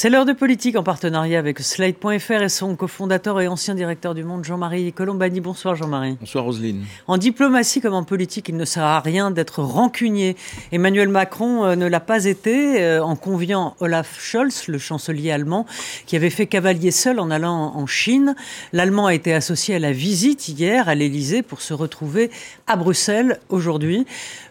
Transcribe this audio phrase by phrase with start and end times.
[0.00, 4.24] C'est l'heure de politique en partenariat avec Slide.fr et son cofondateur et ancien directeur du
[4.24, 5.42] Monde, Jean-Marie Colombani.
[5.42, 6.16] Bonsoir Jean-Marie.
[6.18, 6.86] Bonsoir Roselyne.
[7.06, 10.36] En diplomatie comme en politique, il ne sert à rien d'être rancunier.
[10.72, 15.66] Emmanuel Macron euh, ne l'a pas été euh, en conviant Olaf Scholz, le chancelier allemand,
[16.06, 18.34] qui avait fait cavalier seul en allant en Chine.
[18.72, 22.30] L'Allemand a été associé à la visite hier à l'Elysée pour se retrouver
[22.66, 24.06] à Bruxelles aujourd'hui.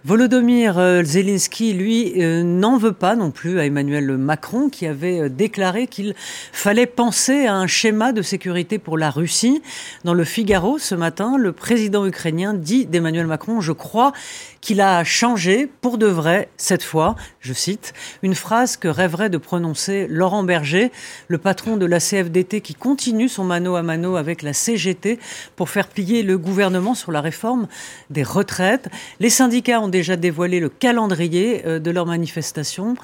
[0.06, 5.88] Volodymyr euh, Zelensky, lui, n'en veut pas non plus à Emmanuel Macron, qui avait déclaré
[5.88, 6.16] qu'il
[6.52, 9.62] fallait penser à un schéma de sécurité pour la Russie.
[10.04, 14.12] Dans le Figaro ce matin, le président ukrainien dit d'Emmanuel Macron, je crois
[14.60, 19.38] qu'il a changé pour de vrai cette fois, je cite, une phrase que rêverait de
[19.38, 20.92] prononcer Laurent Berger,
[21.30, 25.20] le patron de la CFDT qui continue son mano à mano avec la CGT
[25.56, 27.70] pour faire plier le gouvernement sur la réforme
[28.10, 28.90] des retraites.
[29.22, 32.96] Les syndicats ont déjà dévoilé le calendrier euh, de leur manifestation.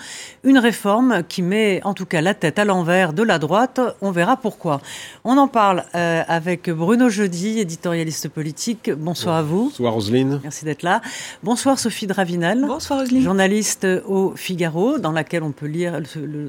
[0.44, 3.80] Une réforme qui met en tout cas la tête à l'envers de la droite.
[4.02, 4.82] On verra pourquoi.
[5.24, 8.90] On en parle euh, avec Bruno Jeudi, éditorialiste politique.
[8.90, 9.66] Bonsoir à vous.
[9.66, 10.40] Bonsoir Roselyne.
[10.42, 11.02] Merci d'être là.
[11.44, 12.66] Bonsoir Sophie Dravinal.
[12.66, 13.22] Bonsoir Roselyne.
[13.22, 16.02] Journaliste au Figaro, dans laquelle on peut lire,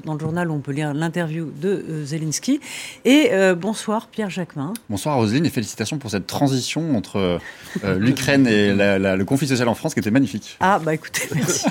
[0.03, 2.59] dans le journal où on peut lire l'interview de euh, Zelensky.
[3.05, 4.73] Et euh, bonsoir Pierre Jacquemin.
[4.89, 7.39] Bonsoir Roselyne et félicitations pour cette transition entre
[7.83, 10.57] l'Ukraine et le conflit social en France qui était magnifique.
[10.59, 11.67] Ah bah écoutez, merci.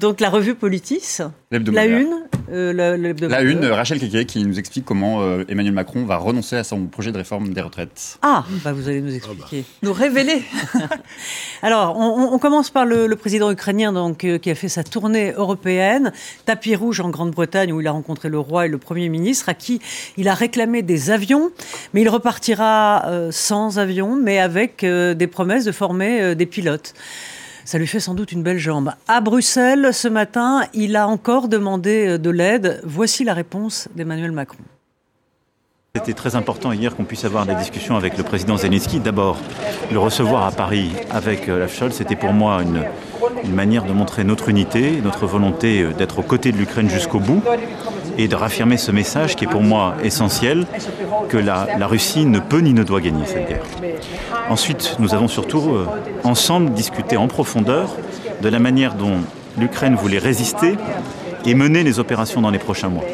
[0.00, 1.18] Donc la revue Politis,
[1.50, 2.14] la une,
[2.52, 6.64] euh, la, une, Rachel Keke qui nous explique comment euh, Emmanuel Macron va renoncer à
[6.64, 8.18] son projet de réforme des retraites.
[8.20, 9.66] Ah, bah vous allez nous expliquer, ah bah.
[9.82, 10.42] nous révéler.
[11.62, 16.12] Alors, on, commence par le, président ukrainien donc euh, qui a fait sa tournée européenne,
[16.44, 19.54] tapis rouge en Grande-Bretagne où il a rencontré le roi et le premier ministre, à
[19.54, 19.80] qui
[20.18, 21.50] il a réclamé des avions,
[21.94, 26.94] mais il repartira sans avions, mais avec des promesses de former des pilotes.
[27.68, 28.94] Ça lui fait sans doute une belle jambe.
[29.08, 32.80] À Bruxelles, ce matin, il a encore demandé euh, de l'aide.
[32.82, 34.64] Voici la réponse d'Emmanuel Macron.
[35.98, 39.00] C'était très important hier qu'on puisse avoir des discussions avec le président Zelensky.
[39.00, 39.36] D'abord,
[39.90, 42.84] le recevoir à Paris avec euh, la Scholz, c'était pour moi une,
[43.52, 47.42] manière de montrer notre unité, notre volonté euh, d'être aux côtés de l'Ukraine jusqu'au bout
[48.16, 50.66] et de raffirmer ce message qui est pour moi essentiel,
[51.28, 53.64] que la, la Russie ne peut ni ne doit gagner cette guerre.
[54.50, 55.86] Ensuite, nous avons surtout euh,
[56.22, 57.90] ensemble discuté en profondeur
[58.40, 59.16] de la manière dont
[59.58, 60.76] l'Ukraine voulait résister
[61.44, 63.04] et mener les opérations dans les prochains mois.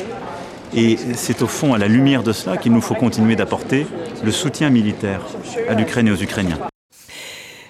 [0.77, 3.87] Et c'est au fond à la lumière de cela qu'il nous faut continuer d'apporter
[4.25, 5.21] le soutien militaire
[5.69, 6.59] à l'Ukraine et aux Ukrainiens.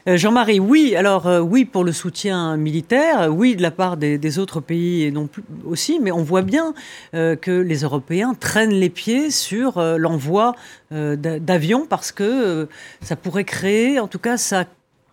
[0.06, 4.38] Euh, Jean-Marie, oui, alors euh, oui pour le soutien militaire, oui de la part des,
[4.38, 6.74] autres pays et non plus aussi, mais on voit bien
[7.14, 10.54] euh, que les Européens traînent les pieds sur l'envoi
[10.90, 12.68] d'avions parce que
[13.00, 14.64] ça pourrait créer, en tout cas, ça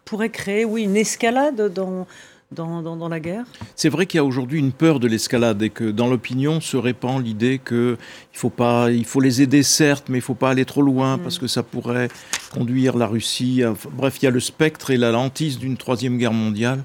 [0.06, 2.06] pourrait créer, oui, une escalade dans,
[2.51, 3.45] dans, la guerre?
[3.75, 6.78] C'est vrai qu'il y a aujourd'hui une peur de l'escalade et que dans l'opinion se
[6.78, 7.97] répand l'idée qu'il
[8.34, 11.22] faut pas, il faut les aider certes, mais il faut pas aller trop loin mm.
[11.22, 12.09] parce que ça pourrait
[12.53, 13.63] conduire la Russie.
[13.94, 16.84] bref, il y a le spectre et la lentille d'une troisième guerre mondiale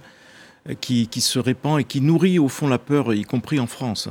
[0.68, 4.08] euh, qui, se répand et qui nourrit au fond la peur, y compris en France.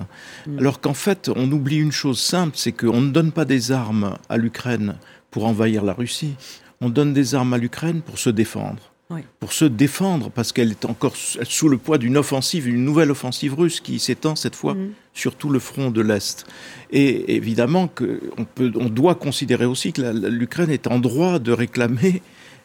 [0.48, 0.60] Mm.
[0.60, 4.18] Alors qu'en fait, on oublie une chose simple, c'est qu'on ne donne pas des armes
[4.30, 4.96] à l'Ukraine
[5.32, 6.36] pour envahir la Russie,
[6.82, 8.95] on donne des armes à l'Ukraine pour se défendre
[9.40, 13.54] pour se défendre, parce qu'elle est encore sous le poids d'une offensive, une nouvelle offensive
[13.54, 14.90] russe qui s'étend cette fois mm.
[15.14, 16.46] sur tout le front de l'Est.
[16.92, 22.24] Et évidemment qu'on on doit considérer aussi que l'Ukraine est en droit de réclamer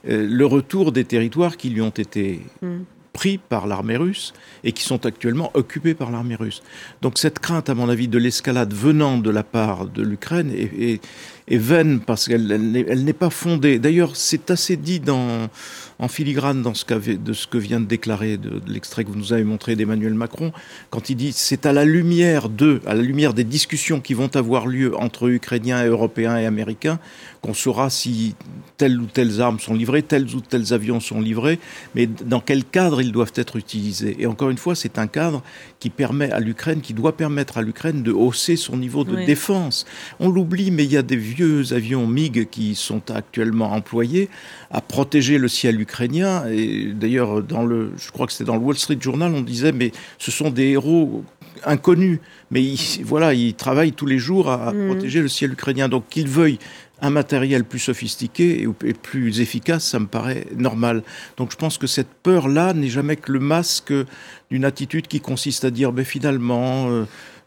[0.09, 2.79] euh, le retour des territoires qui lui ont été mm.
[3.13, 4.33] pris par l'armée russe
[4.65, 6.63] et qui sont actuellement occupés par l'armée russe.
[7.03, 11.03] Donc cette crainte, à mon avis, de l'escalade venant de la part de l'Ukraine est,
[11.49, 13.79] est, vaine parce qu'elle elle n'est pas fondée.
[13.79, 15.51] D'ailleurs, c'est assez dit dans
[16.01, 19.33] en filigrane dans ce de ce que vient de déclarer de, l'extrait que vous nous
[19.35, 20.51] avez montré d'Emmanuel Macron,
[20.89, 24.35] quand il dit c'est à la lumière de, à la lumière des discussions qui vont
[24.35, 26.99] avoir lieu entre Ukrainiens, et Européens et Américains,
[27.43, 28.35] qu'on saura si
[28.79, 31.59] telles ou telles armes sont livrées, tels ou tels avions sont livrés,
[31.95, 34.17] mais dans quel cadre ils doivent être utilisés.
[34.19, 35.43] Et encore une fois, c'est un cadre
[35.81, 39.85] qui permet à l'Ukraine, qui doit permettre à l'Ukraine de hausser son niveau de défense.
[40.19, 44.31] On l'oublie, mais il y a des vieux avions MiG qui sont actuellement employés
[44.71, 46.47] à protéger le ciel ukrainien ukrainiens.
[46.49, 49.73] Et d'ailleurs, dans le, je crois que c'était dans le Wall Street Journal, on disait,
[49.73, 51.25] mais ce sont des héros
[51.65, 52.21] inconnus,
[52.51, 54.87] mais ils, voilà, ils travaillent tous les jours à, mm.
[54.87, 55.89] protéger le ciel ukrainien.
[55.89, 56.61] Donc qu'ils veuillent
[57.03, 61.03] un matériel plus sophistiqué et, plus efficace, ça me paraît normal.
[61.37, 63.93] Donc je pense que cette peur-là n'est jamais que le masque
[64.51, 67.05] d'une attitude qui consiste à dire, mais finalement, euh,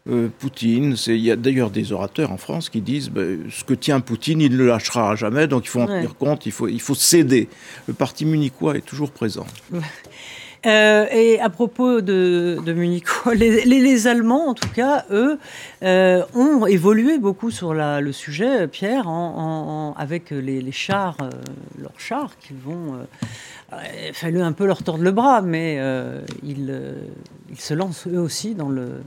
[0.08, 0.96] euh, Poutine.
[1.06, 4.40] Il y a d'ailleurs des orateurs en France qui disent ben, ce que tient Poutine,
[4.40, 6.94] il ne le lâchera jamais, donc il faut en tenir compte, il faut, il faut
[6.94, 7.48] céder.
[7.86, 9.46] Le parti munichois est toujours présent.
[10.66, 13.04] Euh, et à propos de, de Munich,
[13.34, 15.38] les, les, Allemands, en tout cas, eux,
[15.82, 21.18] euh, ont évolué beaucoup sur la, le sujet, Pierre, en, en, avec les, les chars,
[21.20, 21.30] euh,
[21.78, 22.98] leurs chars, qui vont.
[24.06, 25.80] Il fallu un peu leur tordre le bras, mais
[26.44, 26.94] ils,
[27.50, 29.02] ils se lancent eux aussi dans le,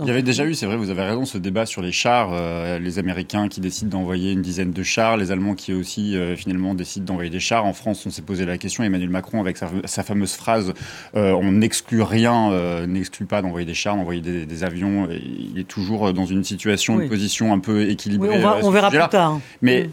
[0.00, 2.30] il y avait déjà eu, c'est vrai, vous avez raison, ce débat sur les chars,
[2.32, 6.36] euh, les Américains qui décident d'envoyer une dizaine de chars, les Allemands qui aussi euh,
[6.36, 7.64] finalement décident d'envoyer des chars.
[7.64, 10.72] En France, on s'est posé la question, Emmanuel Macron avec sa, fameuse phrase
[11.16, 15.08] euh, on n'exclut rien, n'exclut pas d'envoyer des chars, d'envoyer des, avions.
[15.10, 18.44] il est toujours dans une situation, une position un peu équilibrée.
[18.62, 19.40] on, verra plus tard.
[19.62, 19.90] Mais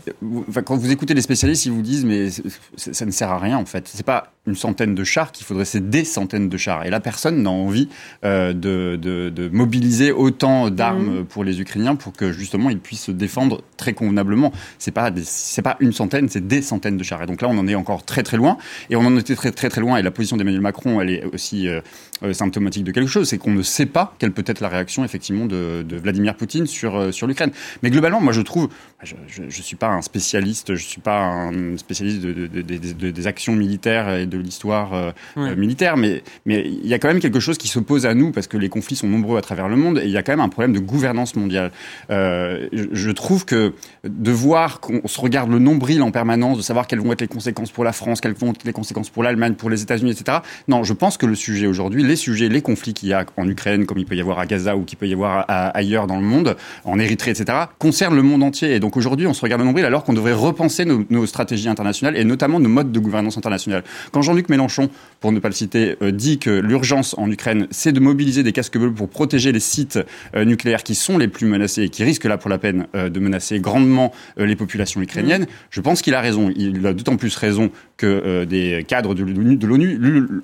[0.65, 2.29] quand vous écoutez les spécialistes, ils vous disent mais
[2.77, 3.87] ça ne sert à rien en fait.
[3.87, 6.85] C'est pas une centaine de chars qu'il faudrait, c'est des centaines de chars.
[6.85, 7.89] Et là, personne n'a envie
[8.23, 8.95] de, de,
[9.29, 11.25] de mobiliser autant d'armes mhm.
[11.25, 14.51] pour les Ukrainiens pour que justement ils puissent se défendre très convenablement.
[14.79, 17.23] C'est pas c'est pas une centaine, c'est des centaines de chars.
[17.23, 18.57] Et donc là, on en est encore très très loin.
[18.89, 19.97] Et on en était très très très loin.
[19.97, 21.81] Et la position d'Emmanuel Macron, elle est aussi euh,
[22.23, 25.03] euh, symptomatique de quelque chose, c'est qu'on ne sait pas quelle peut être la réaction
[25.03, 27.51] effectivement de, Vladimir Poutine sur euh, sur l'Ukraine.
[27.83, 28.69] Mais globalement, moi je trouve,
[29.03, 34.13] je, je, suis pas un spécialiste, je suis pas un spécialiste de, des actions militaires
[34.13, 37.79] et de l'histoire militaire, mais mais il y a quand même quelque chose qui se
[37.79, 40.11] pose à nous parce que les conflits sont nombreux à travers le monde et il
[40.11, 41.71] y a quand même un problème de gouvernance mondiale.
[42.09, 43.73] Euh, je trouve que
[44.03, 47.27] de voir qu'on se regarde le nombril en permanence, de savoir quelles vont être les
[47.27, 50.39] conséquences pour la France, quelles vont être les conséquences pour l'Allemagne, pour les États-Unis, etc.
[50.67, 53.47] Non, je pense que le sujet aujourd'hui, les sujets, les conflits qu'il y a en
[53.47, 56.17] Ukraine, comme il peut y avoir à Gaza ou qu'il peut y avoir ailleurs dans
[56.17, 58.75] le monde, en Érythrée, etc., concernent le monde entier.
[58.75, 62.17] Et donc aujourd'hui, on se regarde le nombril alors qu'on devrait repenser nos, stratégies internationales
[62.17, 63.83] et notamment nos modes de gouvernance internationale.
[64.11, 64.89] Quand Jean-Luc Mélenchon,
[65.25, 68.51] pour ne pas le citer, euh, dit que l'urgence en Ukraine, c'est de mobiliser des
[68.51, 69.97] casques bleus pour protéger les sites
[70.35, 73.09] euh, nucléaires qui sont les plus menacés et qui risquent là pour la peine euh,
[73.09, 75.71] de menacer grandement les populations ukrainiennes, mm.
[75.71, 76.53] je pense qu'il a raison.
[76.55, 79.23] Il a d'autant plus raison que des cadres de
[79.65, 79.97] l'ONU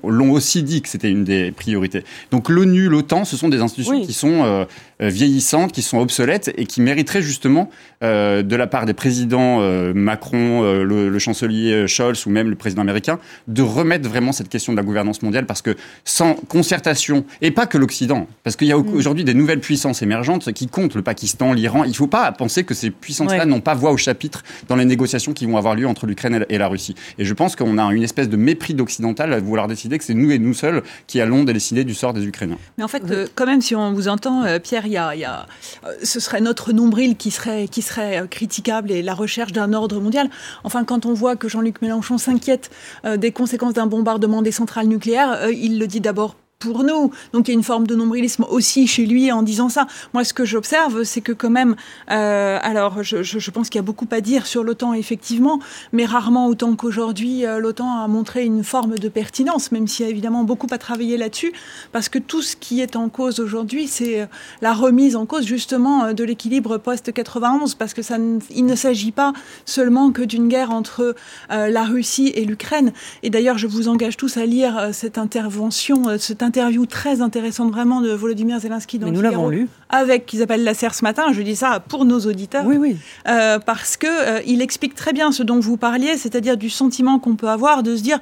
[0.04, 2.04] l'ont aussi dit que c'était une des priorités.
[2.32, 4.66] Donc l'ONU, l'OTAN, ce sont des institutions qui sont
[5.02, 7.70] vieillissantes, qui sont obsolètes et qui mériteraient justement
[8.02, 9.60] de la part des présidents
[9.94, 13.20] Macron, le, le, chancelier Scholz ou même le président américain
[13.50, 15.76] de remettre vraiment cette question de la gouvernance mondiale parce que
[16.06, 18.94] sans concertation, et pas que l'Occident, parce qu'il y a mm.
[18.94, 21.84] aujourd'hui des nouvelles puissances émergentes qui comptent, le Pakistan, l'Iran.
[21.84, 24.86] Il ne faut pas penser que ces puissances-là n'ont pas voix au chapitre dans les
[24.86, 26.96] négociations qui vont avoir lieu entre l'Ukraine et la Russie.
[27.18, 30.14] Et je pense qu'on a une espèce de mépris d'occidental à vouloir décider que c'est
[30.14, 32.58] nous et nous seuls qui allons décider du sort des Ukrainiens.
[32.78, 35.16] Mais en fait, euh, quand même, si on vous entend, euh, Pierre, il y a,
[35.16, 35.46] y a
[35.86, 40.00] euh, ce serait notre nombril qui serait, qui serait critiquable et la recherche d'un ordre
[40.00, 40.30] mondial.
[40.64, 42.72] Enfin, quand on voit que Jean-Luc Mélenchon s'inquiète
[43.18, 47.12] des conséquences d'un bombardement des centrales nucléaires, il le dit d'abord pour nous.
[47.34, 49.88] Donc il y a une forme de nombrilisme aussi chez lui en disant ça.
[50.14, 51.76] Moi, ce que j'observe, c'est que quand même,
[52.12, 55.60] euh, alors je, je, pense qu'il y a beaucoup à dire sur l'OTAN effectivement,
[55.92, 60.08] mais rarement autant qu'aujourd'hui, euh, l'OTAN a montré une forme de pertinence, même s'il y
[60.08, 61.52] a évidemment beaucoup à travailler là-dessus,
[61.92, 64.26] parce que tout ce qui est en cause aujourd'hui, c'est euh,
[64.62, 68.18] la remise en cause justement euh, de l'équilibre post-91, parce que ça,
[68.50, 69.34] il ne s'agit pas
[69.66, 71.16] seulement que d'une guerre entre
[71.50, 72.92] la Russie et l'Ukraine.
[73.24, 78.02] Et d'ailleurs, je vous engage tous à lire cette intervention, cette interview très intéressante vraiment
[78.02, 79.70] de Volodymyr Zelensky dans nous l'avons lu.
[79.88, 82.66] Avec, qu'ils appellent la serre ce matin, je dis ça pour nos auditeurs.
[82.66, 82.98] Oui, oui.
[83.30, 87.20] Euh, parce que euh, il explique très bien ce dont vous parliez, c'est-à-dire du sentiment
[87.20, 88.20] qu'on peut avoir de se dire,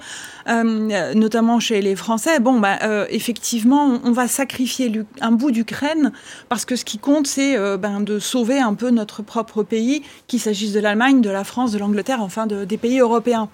[0.47, 2.77] euh, notamment chez les Français, bon, bah,
[3.09, 6.11] effectivement, on va sacrifier un bout d'Ukraine
[6.49, 10.39] parce que ce qui compte, c'est ben, de sauver un peu notre propre pays, qu'il
[10.39, 13.49] s'agisse de l'Allemagne, de la France, de l'Angleterre, enfin de, des pays européens.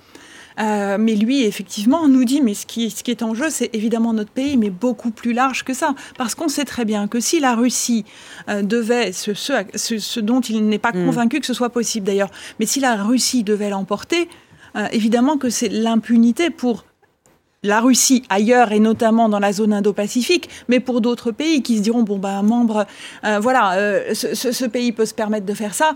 [0.60, 3.70] Euh, mais lui, effectivement, nous dit, mais ce qui, ce qui est en jeu, c'est
[3.74, 5.96] évidemment notre pays, mais beaucoup plus large que ça.
[6.18, 8.06] Parce qu'on sait très bien que si la Russie
[8.50, 11.06] euh, devait, ce, ce, dont il n'est pas mm.
[11.06, 14.30] convaincu que ce soit possible d'ailleurs, mais si la Russie devait l'emporter,
[14.76, 16.86] euh, évidemment que c'est l'impunité pour
[17.64, 21.82] la Russie ailleurs et notamment dans la zone Indo-Pacifique, mais pour d'autres pays qui se
[21.82, 22.86] diront bon un membre,
[23.42, 25.96] voilà, ce, ce, pays peut se permettre de faire ça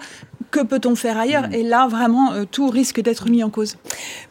[0.51, 1.53] que peut-on faire ailleurs hmm.
[1.53, 3.77] Et là, vraiment, euh, tout risque d'être mis en cause.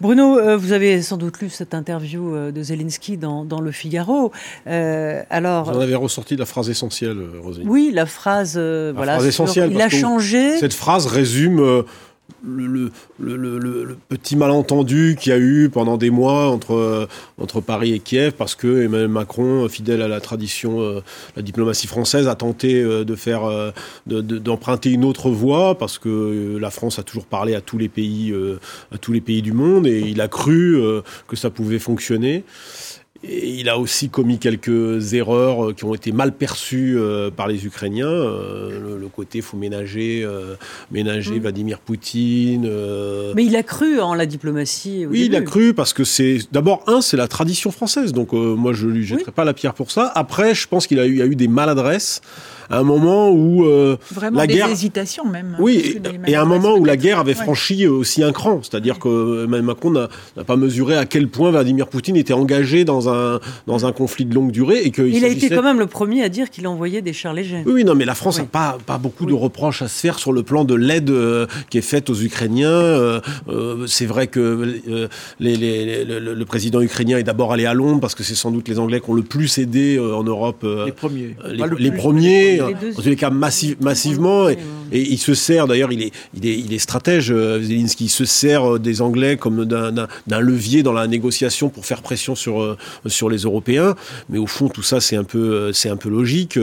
[0.00, 4.32] Bruno, euh, vous avez sans doute lu cette interview euh, de Zelensky dans, Le Figaro.
[4.66, 7.68] alors, vous en avez ressorti la phrase essentielle, Rosine.
[7.68, 8.56] Oui, la phrase.
[8.56, 9.72] voilà, phrase essentielle.
[9.72, 10.58] il a changé.
[10.58, 11.84] Cette phrase résume
[12.44, 12.90] le,
[14.08, 18.54] petit malentendu qu'il y a eu pendant des mois entre, entre Paris et Kiev, parce
[18.54, 21.00] que Emmanuel Macron, fidèle à la tradition, euh,
[21.36, 23.70] la diplomatie française, a tenté euh, de faire, euh,
[24.06, 28.34] d'emprunter une autre voie, parce que la France a toujours parlé à tous les pays,
[28.92, 30.80] à tous les pays du monde, et il a cru
[31.26, 32.44] que ça pouvait fonctionner.
[33.24, 37.48] Et il a aussi commis quelques erreurs euh, qui ont été mal perçues euh, par
[37.48, 38.06] les Ukrainiens.
[38.06, 40.24] Euh, le, côté faut ménager,
[40.92, 41.40] ménager mm.
[41.40, 42.70] Vladimir Poutine.
[43.34, 45.06] Mais il a cru en la diplomatie.
[45.06, 48.12] oui, il a cru parce que c'est d'abord un, c'est la tradition française.
[48.12, 50.12] Donc moi, je lui jetterai pas la pierre pour ça.
[50.14, 52.20] Après, je pense qu'il a eu, il a eu des maladresses
[52.70, 55.56] à un moment où euh, Vraiment la des guerre hésitations même.
[55.58, 59.44] Oui, et, à un moment où la guerre avait franchi aussi un cran, c'est-à-dire que
[59.44, 60.08] Emmanuel Macron n'a
[60.46, 64.34] pas mesuré à quel point Vladimir Poutine était engagé dans un dans un conflit de
[64.34, 67.02] longue durée et que il, a été quand même le premier à dire qu'il envoyait
[67.02, 67.62] des chars légers.
[67.66, 70.32] Oui, non, mais la France n'a pas pas beaucoup de reproches à se faire sur
[70.32, 72.68] le plan de l'aide euh, qui est faite aux Ukrainiens.
[72.68, 73.20] Euh,
[73.86, 74.80] c'est vrai que
[75.40, 78.68] les, les, le, président ukrainien est d'abord allé à Londres parce que c'est sans doute
[78.68, 80.64] les Anglais qui ont le plus aidé en Europe.
[80.84, 81.36] les premiers.
[81.78, 84.48] les premiers en tous les cas massivement.
[84.48, 84.58] Et,
[84.92, 88.24] il se sert, d'ailleurs, il est, il, est, il est stratège, euh, Zelensky, il se
[88.24, 92.76] sert euh, des Anglais comme d'un levier dans la négociation pour faire pression sur, euh,
[93.06, 93.94] sur les Européens.
[94.28, 96.58] Mais au fond, tout ça, c'est un peu, c'est un peu logique.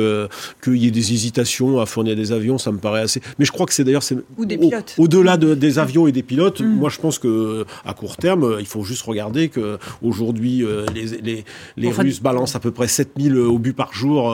[0.63, 3.21] Qu'il y ait des hésitations à fournir des avions, ça me paraît assez.
[3.39, 4.03] Mais je crois que c'est d'ailleurs.
[4.37, 4.95] Ou des pilotes.
[4.97, 6.65] Au-delà des avions et des pilotes, mm.
[6.65, 11.45] moi, je pense que à court terme, il faut juste regarder que aujourd'hui les, les,
[11.77, 14.31] les Russes balancent à peu près 7000 obus par jour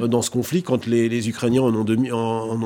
[0.00, 0.06] mm.
[0.06, 1.84] dans ce conflit, quand les, Ukrainiens en ont,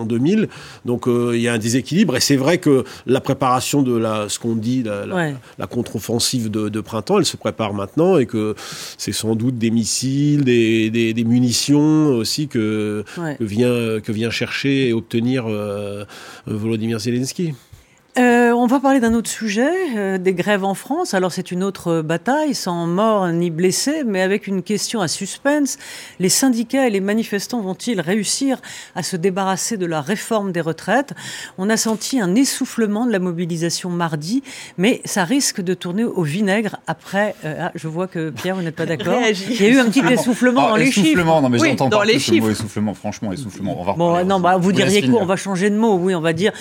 [0.07, 0.49] 2000.
[0.85, 2.17] Donc euh, il y a un déséquilibre.
[2.17, 7.19] Et c'est vrai que la préparation de la, ce qu'on dit, la, contre-offensive de, printemps,
[7.19, 8.55] elle se prépare maintenant et que
[8.99, 13.05] c'est sans doute des missiles, des, munitions aussi que,
[13.41, 16.05] vient, que vient chercher et obtenir euh,
[16.47, 17.55] Volodymyr Zelensky.
[18.19, 21.15] Euh, on va parler d'un autre sujet, euh, des grèves en France.
[21.15, 25.79] Alors c'est une autre bataille, sans mort ni blessés, mais avec une question à suspense.
[26.19, 28.61] Les syndicats et les manifestants vont-ils réussir
[28.97, 31.15] à se débarrasser de la réforme des retraites?
[31.57, 34.43] On a senti un essoufflement de la mobilisation mardi,
[34.77, 37.37] mais ça risque de tourner au vinaigre après.
[37.45, 39.21] Euh, ah, je vois que Pierre, vous n'êtes pas d'accord.
[39.51, 41.23] Il y a eu un petit essoufflement dans les chiffres.
[41.23, 42.47] Non, mais j'entends pas les chiffres.
[42.47, 42.95] Mot essoufflement.
[42.95, 43.81] Franchement, essoufflement.
[43.81, 45.23] On va bon, non, bah, vous diriez quoi?
[45.23, 45.95] On va changer de mot.
[45.95, 46.53] Oui, on va dire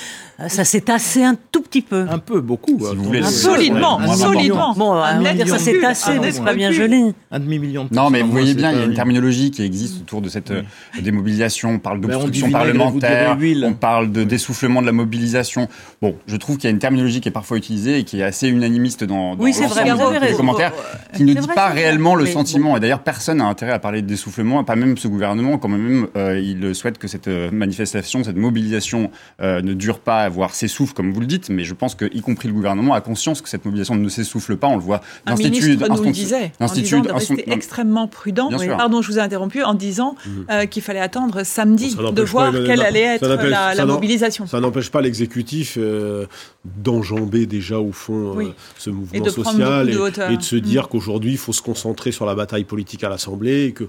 [0.48, 2.05] ça s'est assez tout petit peu.
[2.10, 2.77] Un peu, beaucoup.
[2.79, 4.74] Si vous voulez, solidement, solidement.
[4.74, 7.13] Bon, on va dire ça s'est assez, mais c'est pas bien joli?
[7.31, 10.01] Un demi-million de Non, mais vous voyez bien, il y a une terminologie qui existe
[10.01, 10.63] autour de cette euh,
[11.01, 11.72] démobilisation.
[11.72, 15.67] On parle d'obstruction parlementaire, on parle de dessoufflement de la mobilisation.
[16.01, 18.24] Bon, je trouve qu'il y a une terminologie qui est parfois utilisée et qui est
[18.24, 20.74] assez unanimiste dans, dans oui, l'ensemble des commentaires,
[21.13, 22.77] qui ne dit pas réellement le sentiment.
[22.77, 26.08] Et d'ailleurs, personne n'a intérêt à parler de dessoufflement, pas même ce gouvernement, quand même
[26.15, 31.12] euh, il souhaite que cette euh, manifestation, cette mobilisation ne dure pas, voire s'essouffle, comme
[31.12, 31.50] vous le dites.
[31.50, 34.57] Mais je pense que, y compris le gouvernement, a conscience que cette mobilisation ne s'essouffle
[34.57, 34.67] pas.
[34.67, 35.01] On le voit.
[35.25, 38.50] Un ministre nous le disait, en disant de rester extrêmement prudent.
[38.77, 40.45] Pardon, je vous ai interrompu en disant mhm.
[40.50, 44.48] euh, qu'il fallait attendre samedi de voir quelle allait être la, mobilisation.
[44.48, 46.25] Ça n'empêche pas l'exécutif euh,
[46.65, 50.89] d'enjamber déjà au fond euh, ce mouvement social et, de se dire mhm.
[50.89, 53.86] qu'aujourd'hui il faut se concentrer sur la bataille politique à l'Assemblée et que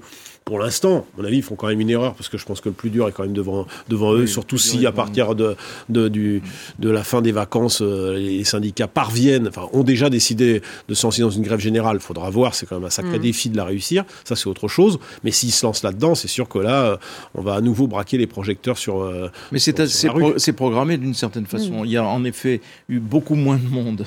[0.51, 2.61] pour l'instant, à mon avis, ils font quand même une erreur parce que je pense
[2.61, 5.55] que le plus dur est quand même devant, devant eux, surtout si à partir de,
[5.89, 6.43] de, du,
[6.81, 11.07] de la fin des vacances, euh, les syndicats parviennent, enfin, ont déjà décidé de se
[11.07, 11.99] lancer dans une grève générale.
[12.01, 13.23] Il faudra voir, c'est quand même un sacré mm.
[13.23, 14.03] défi de la réussir.
[14.25, 14.99] Ça, c'est autre chose.
[15.23, 16.97] Mais s'ils se lancent là-dedans, c'est sûr que là, euh,
[17.37, 19.03] on va à nouveau braquer les projecteurs sur.
[19.03, 21.83] Euh, Mais c'est programmé d'une certaine façon.
[21.83, 21.85] Mm.
[21.85, 24.05] Il y a en effet eu beaucoup moins de monde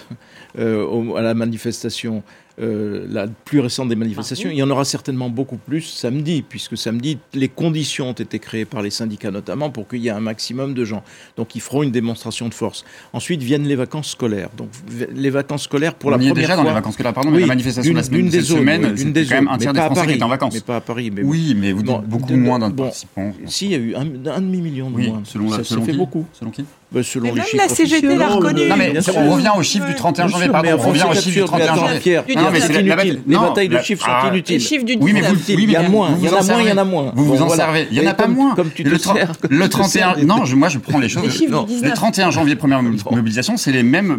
[0.57, 2.21] à la manifestation
[2.61, 4.49] euh, la plus récente des manifestations.
[4.51, 8.65] Il y en aura certainement beaucoup plus samedi, puisque samedi, les conditions ont été créées
[8.65, 11.03] par les syndicats notamment pour qu'il y ait un maximum de gens.
[11.35, 12.85] Donc ils feront une démonstration de force.
[13.11, 14.49] Ensuite viennent les vacances scolaires.
[14.55, 14.69] Donc
[15.15, 16.57] les vacances scolaires pour On la première déjà fois.
[16.57, 19.25] dans les vacances scolaires, pardon, mais la manifestation de la semaine, des semaine, une des
[19.25, 20.53] quand même un tiers des Français qui étaient en vacances.
[20.53, 21.09] Mais pas à Paris.
[21.11, 23.33] Mais oui, mais vous dites beaucoup moins d'un participant.
[23.47, 25.21] Si, il y a eu un, demi-million de moins.
[25.25, 26.27] Selon ça, ça fait beaucoup.
[26.33, 26.65] Selon qui
[27.01, 28.67] selon mais les même chiffres la CGT l'a reconnu.
[28.67, 30.69] Non, mais on revient au chiffre du 31 janvier, pardon.
[30.73, 31.99] On revient au chiffre du 31 janvier.
[31.99, 33.21] Pierre, non, mais c'est inutile.
[33.25, 34.55] Les batailles de chiffres sont inutiles.
[34.55, 36.61] Les chiffres du Oui, mais vous, il y a moins, il y en a moins,
[36.61, 37.11] il y en a moins.
[37.15, 37.87] Vous vous en servez.
[37.91, 38.55] Il y en a pas moins.
[38.55, 38.83] Comme tu.
[38.83, 41.41] Le 31, non, moi je prends les choses.
[41.41, 44.17] Le 31 janvier, première mobilisation, c'est les mêmes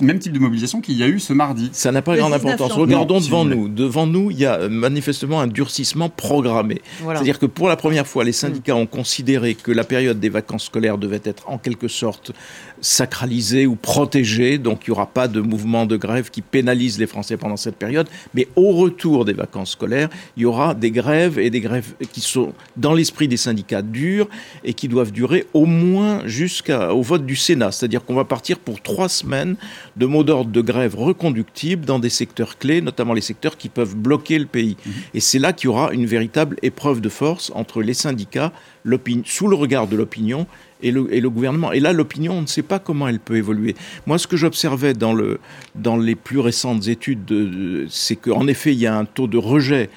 [0.00, 1.70] mêmes types de mobilisation qu'il y a eu ce mardi.
[1.72, 2.72] Ça n'a pas grande importance.
[2.72, 3.68] Regardons devant nous.
[3.68, 6.80] Devant nous, il y a manifestement un durcissement programmé.
[7.00, 10.64] C'est-à-dire que pour la première fois, les syndicats ont considéré que la période des vacances
[10.64, 12.34] scolaires devait être en quelque sorte sorte
[12.84, 17.06] sacralisé ou protégé, donc il n'y aura pas de mouvement de grève qui pénalise les
[17.06, 21.38] Français pendant cette période, mais au retour des vacances scolaires, il y aura des grèves
[21.38, 24.28] et des grèves qui sont dans l'esprit des syndicats durs
[24.64, 28.82] et qui doivent durer au moins jusqu'au vote du Sénat, c'est-à-dire qu'on va partir pour
[28.82, 29.56] trois semaines
[29.96, 33.96] de mots d'ordre de grève reconductibles dans des secteurs clés, notamment les secteurs qui peuvent
[33.96, 34.76] bloquer le pays.
[34.84, 34.90] Mmh.
[35.14, 38.52] Et c'est là qu'il y aura une véritable épreuve de force entre les syndicats,
[39.24, 40.46] sous le regard de l'opinion
[40.82, 41.72] et le, et le gouvernement.
[41.72, 43.74] Et là, l'opinion, on ne sait pas comment elle peut évoluer.
[44.06, 45.40] Moi, ce que j'observais dans, le,
[45.74, 49.26] dans les plus récentes études, de- de- c'est qu'en effet, il y a un taux
[49.26, 49.90] de rejet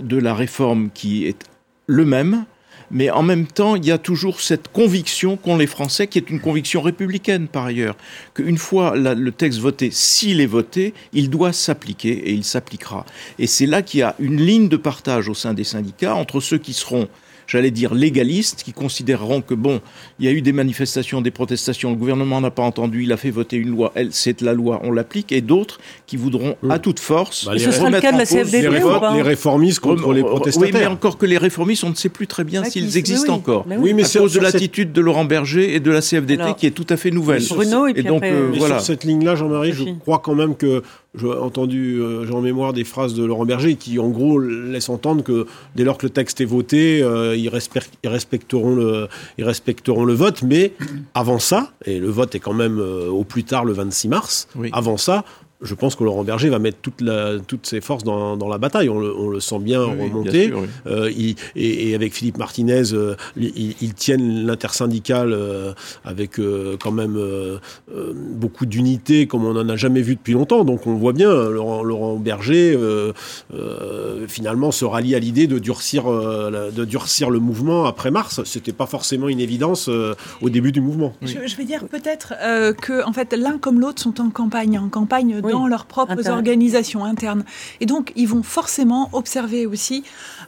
[0.00, 1.38] de la réforme qui est
[1.86, 2.44] le même,
[2.90, 6.30] mais en même temps, il y a toujours cette conviction qu'ont les Français, qui est
[6.30, 7.96] une conviction républicaine par ailleurs,
[8.32, 13.04] qu'une fois le texte voté, s'il est voté, il doit s'appliquer et il s'appliquera.
[13.38, 16.40] Et c'est là qu'il y a une ligne de partage au sein des syndicats entre
[16.40, 17.08] ceux qui seront
[17.48, 19.80] j'allais dire légalistes, qui considéreront que bon,
[20.20, 23.16] il y a eu des manifestations, des protestations, le gouvernement n'a pas entendu, il a
[23.16, 26.78] fait voter une loi, elle, c'est la loi, on l'applique, et d'autres qui voudront à
[26.78, 28.62] toute force Bah, Et les ce sera le remettre cas de en la cause CFDT
[28.70, 30.92] les, les réformistes contre les Oui, mais protestataires.
[30.92, 33.64] encore que les réformistes, on ne sait plus très bien Bah, s'ils existent oui, encore.
[33.66, 36.56] Mais oui, mais à cause de l'attitude de Laurent Berger et de la CFDT Alors,
[36.56, 37.42] qui est tout à fait nouvelle.
[37.48, 38.78] Bruno, et puis donc après, euh, voilà.
[38.78, 40.82] sur cette ligne-là, Jean-Marie, je crois quand même que
[41.18, 44.88] j'ai entendu, euh, j'ai en mémoire des phrases de Laurent Berger qui, en gros, laissent
[44.88, 45.46] entendre que
[45.76, 49.08] dès lors que le texte est voté, euh, ils, respect- ils respecteront le,
[49.38, 50.42] ils respecteront le vote.
[50.42, 50.72] Mais
[51.14, 54.48] avant ça, et le vote est quand même euh, au plus tard le 26 mars,
[54.56, 54.70] Oui.
[54.72, 55.24] avant ça,
[55.60, 58.58] je pense que Laurent Berger va mettre toute la- toutes ses forces dans, dans la
[58.58, 58.88] bataille.
[58.88, 60.30] On le, on le sent bien Oui, remonter.
[60.48, 60.66] bien sûr, oui.
[60.86, 65.72] Euh, il- et, et avec Philippe Martinez, euh, ils, tiennent l'intersyndicale euh,
[66.04, 67.58] avec euh, quand même euh,
[67.94, 70.64] euh, beaucoup d'unité, comme on n'en a jamais vu depuis longtemps.
[70.64, 73.12] Donc on voit bien, Laurent, Laurent Berger euh,
[73.54, 78.10] euh, finalement se rallie à l'idée de durcir, euh, la- de durcir le mouvement après
[78.10, 78.42] mars.
[78.44, 81.14] C'était pas forcément une évidence euh, au début du mouvement.
[81.22, 84.78] Je, je vais dire peut-être euh, que en fait l'un comme l'autre sont en campagne,
[84.78, 87.44] en campagne Oui, dans leurs propres organisations internes,
[87.80, 90.04] et donc ils vont forcément observer aussi,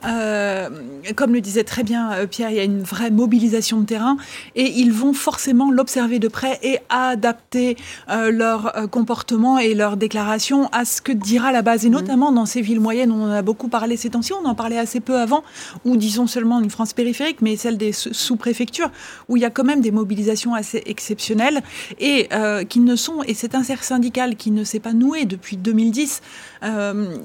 [0.07, 0.69] euh,
[1.16, 4.16] comme le disait très bien euh, Pierre, il y a une vraie mobilisation de terrain,
[4.54, 7.76] et ils vont forcément l'observer de près et adapter
[8.09, 12.33] euh, leur euh, comportement et leurs déclarations à ce que dira la base, et notamment
[12.33, 15.00] dans ces villes moyennes, on en a beaucoup parlé ces temps-ci, on en parlait assez
[15.00, 15.42] peu avant,
[15.85, 18.90] ou disons seulement une France périphérique, mais celle des sous- sous-préfectures,
[19.28, 21.62] où il y a quand même des mobilisations assez exceptionnelles
[21.99, 26.21] et euh, qui ne sont et cet intersyndical qui ne s'est pas noué depuis 2010
[26.62, 27.16] euh,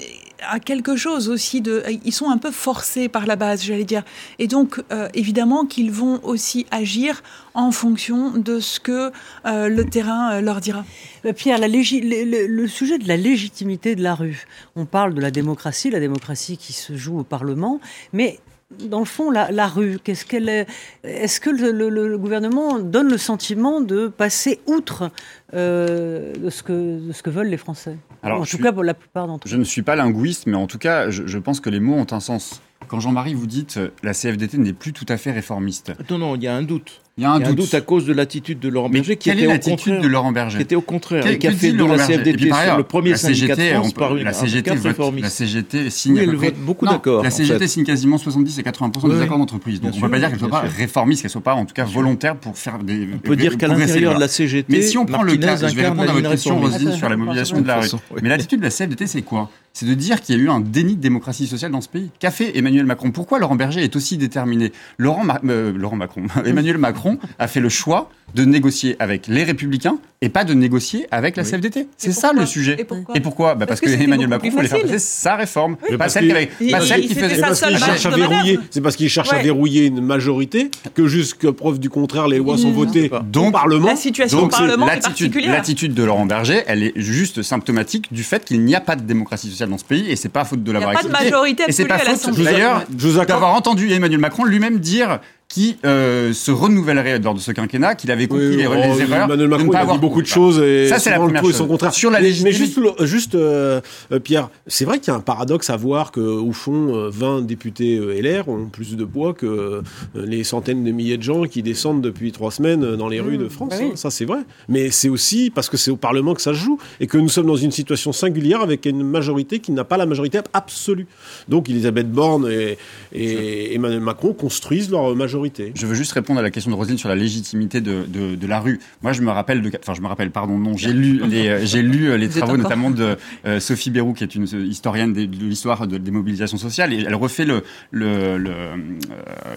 [0.49, 4.03] a quelque chose aussi de ils sont un peu forcés par la base j'allais dire
[4.39, 7.21] et donc euh, évidemment qu'ils vont aussi agir
[7.55, 9.11] en fonction de ce que
[9.45, 10.85] euh, le terrain euh, leur dira.
[11.25, 14.45] Euh, Pierre, le sujet de la légitimité de la rue.
[14.75, 17.79] On parle de la démocratie, la démocratie qui se joue au Parlement,
[18.13, 18.39] mais
[18.83, 20.67] dans le fond, la, la rue, qu'est-ce qu'elle est
[21.03, 25.11] Est-ce que le, le- le gouvernement donne le sentiment de passer outre
[25.53, 27.97] euh, de, ce que, de ce que veulent les Français?
[28.23, 29.49] Alors, En je tout suis- cas, pour la plupart d'entre eux.
[29.49, 31.95] Je ne suis pas linguiste, mais en tout cas, je, je pense que les mots
[31.95, 32.61] ont un sens.
[32.87, 36.35] Quand Jean-Marie vous dites euh, la CFDT n'est plus tout à fait réformiste, Non, non,
[36.35, 37.01] il y a un doute.
[37.17, 37.73] Il y a un a doute.
[37.73, 40.33] à cause de l'attitude de Laurent mais Berger qui quelle était est l'attitude de Laurent
[40.33, 42.49] Berger qui était au contraire, Quel- et qui a fait de Laurent la CFDT puis
[42.49, 44.33] par sur ailleurs, le premier la syndicat de CGT, France on peut- par une, la
[44.33, 45.23] CGT vote- réformiste.
[45.23, 47.67] La CGT signe Oui, elle vote beaucoup Non, d'accord, La en CGT fait.
[47.69, 49.79] signe quasiment 70 et 80 Oui, des accords d'entreprise.
[49.79, 51.53] Donc Bien on ne peut pas dire qu'elle soit bien pas réformiste, qu'elle soit pas
[51.55, 53.07] en tout cas volontaire pour faire des.
[53.13, 55.73] On peut dire qu'à l'intérieur de la CGT, Mais si on prend le cas, je
[55.73, 56.59] vais répondre à votre question.
[56.59, 57.87] Roselyne, sur la mobilisation de la rue.
[58.21, 59.49] Mais l'attitude de la CFDT, c'est quoi?
[59.77, 62.09] C'est de dire qu'il y a eu un déni de démocratie sociale dans ce pays.
[62.21, 63.11] Qu'a fait Emmanuel Macron?
[63.11, 67.04] Pourquoi Laurent Berger est aussi déterminé Laurent, Ma- euh, Laurent Macron, Emmanuel Macron
[67.39, 71.43] a fait le choix de négocier avec les Républicains et pas de négocier avec la
[71.43, 71.87] CFDT.
[71.97, 72.75] C'est ça le sujet.
[72.79, 75.77] Et pourquoi Et pourquoi Bah Parce, Parce que, Emmanuel Macron voulait faire passer sa réforme,
[75.97, 77.29] pas celle, qui avait- Il- pas il- celle qui faisait.
[77.29, 78.53] C'est sa parce seule qu'il cherche à de verrouiller.
[78.53, 78.63] manœuvre.
[78.71, 79.43] C'est parce qu'il cherche à Ouais.
[79.43, 82.73] verrouiller une majorité que jusqu'à preuve du contraire, les lois sont Mmh.
[82.73, 83.19] votées pas.
[83.19, 83.87] au Donc- Parlement.
[83.87, 85.51] La situation au Donc, Parlement l'attitude, particulière.
[85.53, 89.03] l'attitude de Laurent Berger, elle est juste symptomatique du fait qu'il n'y a pas de
[89.03, 91.31] démocratie sociale dans ce pays et c'est pas faute de l'avoir pas de expliqué.
[91.31, 92.43] majorité Et c'est absolue pas à faute l'Assemblée.
[92.43, 93.27] d'ailleurs Je vous accorde.
[93.29, 95.19] d'avoir entendu Emmanuel Macron lui-même dire
[95.55, 99.01] qui euh, se renouvellerait lors de ce quinquennat, qu'il avait compris Oui, les, oh, les
[99.03, 99.23] erreurs.
[99.23, 101.15] Emmanuel de Macron ne pas il a dit beaucoup de choses et Ça, c'est la
[101.15, 101.55] première chose.
[101.55, 101.93] son contraire.
[101.93, 103.79] Sur la mais, mais juste, euh,
[104.21, 107.43] Pierre, c'est vrai qu'il y a un paradoxe à voir que au fond, euh, 20
[107.43, 109.81] députés euh, LR ont plus de poids que
[110.13, 113.47] les centaines de milliers de gens qui descendent depuis trois semaines dans les rues de
[113.47, 113.69] France.
[113.69, 113.89] bah oui.
[113.93, 113.95] hein.
[113.95, 114.39] Ça, c'est vrai.
[114.67, 117.29] Mais c'est aussi parce que c'est au Parlement que ça se joue et que nous
[117.29, 121.07] sommes dans une situation singulière avec une majorité qui n'a pas la majorité absolue.
[121.47, 122.77] Donc, Elisabeth Borne et,
[123.13, 125.44] et Emmanuel Macron construisent leur majorité.
[125.75, 128.47] Je veux juste répondre à la question de Roselyne sur la légitimité de, de, de
[128.47, 128.79] la rue.
[129.01, 131.59] Moi, je me rappelle, de, enfin, je me rappelle, pardon, non, j'ai lu les, euh,
[131.65, 135.21] j'ai lu euh, les travaux notamment de euh, Sophie Bérou, qui est une historienne de,
[135.23, 138.75] l'histoire de- des mobilisations sociales, et elle refait le, le, le, euh,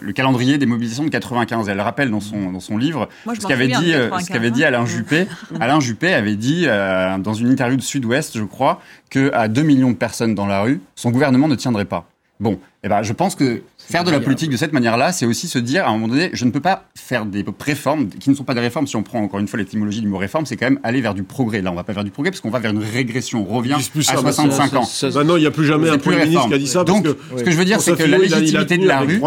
[0.01, 1.69] le calendrier des mobilisations de 95.
[1.69, 4.65] Elle rappelle dans son, dans son livre Moi, ce qu'avait dit, 95, ce qu'avait dit
[4.65, 4.69] hein.
[4.69, 5.27] Alain Juppé.
[5.61, 9.63] Alain Juppé avait dit euh, dans une interview de Sud-Ouest, je crois, que à 2
[9.63, 12.09] millions de personnes dans la rue, son gouvernement ne tiendrait pas.
[12.41, 15.49] Bon, Eh ben, je pense que faire de la politique de cette manière-là, c'est aussi
[15.49, 18.37] se dire, à un moment donné, je ne peux pas faire des réformes qui ne
[18.37, 18.87] sont pas des réformes.
[18.87, 21.15] Si on prend encore une fois l'étymologie du mot réforme, c'est quand même aller vers
[21.15, 21.61] du progrès.
[21.61, 23.45] Là, on va pas vers du progrès parce qu'on va vers une régression.
[23.51, 24.89] On revient à 65 ans.
[25.15, 26.85] Maintenant, il n'y a plus jamais un Premier ministre qui a dit ça.
[26.85, 29.21] Donc, ce que je veux dire, c'est que la légitimité de la rue,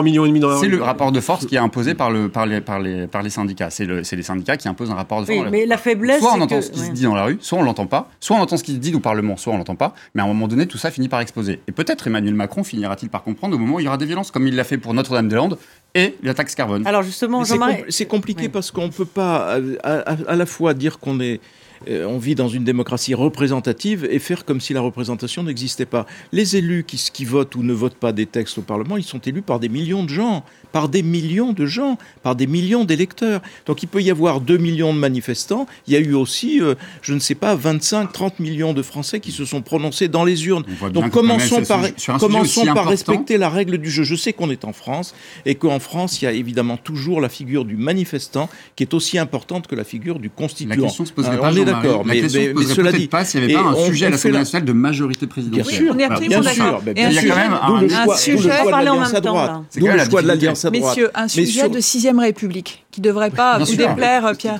[0.61, 3.21] c'est le rapport de force qui est imposé par, le, par, les, par, les, par
[3.21, 3.69] les syndicats.
[3.69, 5.49] C'est le, les syndicats qui imposent un rapport de force.
[5.51, 7.63] mais la faiblesse, soit on entend ce qui se dit dans la rue, soit on
[7.63, 9.93] l'entend pas, soit on entend ce qui se dit au Parlement, soit on l'entend pas.
[10.15, 11.59] Mais à un moment donné, tout ça finit par exploser.
[11.67, 14.31] Et peut-être Emmanuel Macron finira-t-il par comprendre au moment où il y aura des violences,
[14.31, 15.57] comme il l'a fait pour Notre-Dame-des-Landes
[15.95, 16.85] et la taxe carbone.
[16.87, 17.43] Alors justement,
[17.89, 22.17] c'est compliqué parce qu'on ne peut pas à, la fois dire qu'on est euh, on
[22.17, 26.05] vit dans une démocratie représentative et faire comme si la représentation n'existait pas.
[26.31, 29.19] Les élus qui, qui, votent ou ne votent pas des textes au Parlement, ils sont
[29.19, 33.41] élus par des millions de gens, par des millions de gens, par des millions d'électeurs.
[33.65, 35.67] Donc il peut y avoir 2 millions de manifestants.
[35.87, 39.19] Il y a eu aussi, euh, je ne sais pas, 25, 30 millions de Français
[39.19, 40.63] qui se sont prononcés dans les urnes.
[40.91, 41.81] Donc commençons par,
[42.19, 44.03] commençons par respecter la règle du jeu.
[44.03, 45.13] Je sais qu'on est en France
[45.45, 49.17] et qu'en France, il y a évidemment toujours la figure du manifestant qui est aussi
[49.17, 50.75] importante que la figure du constituant.
[50.75, 52.05] La question se poserait pas, d'accord.
[52.05, 54.65] Mais, mais, mais cela dit, pas s'il n'y avait pas un sujet à l'Assemblée nationale
[54.65, 55.89] de majorité présidentielle.
[55.91, 56.81] on est absolument d'accord.
[56.95, 59.65] Il y a quand même un, sujet parler en même temps.
[59.69, 60.97] C'est le choix de l'alliance à droite.
[60.97, 64.59] Messieurs, un sujet de sixième République qui devrait pas vous déplaire, Pierre.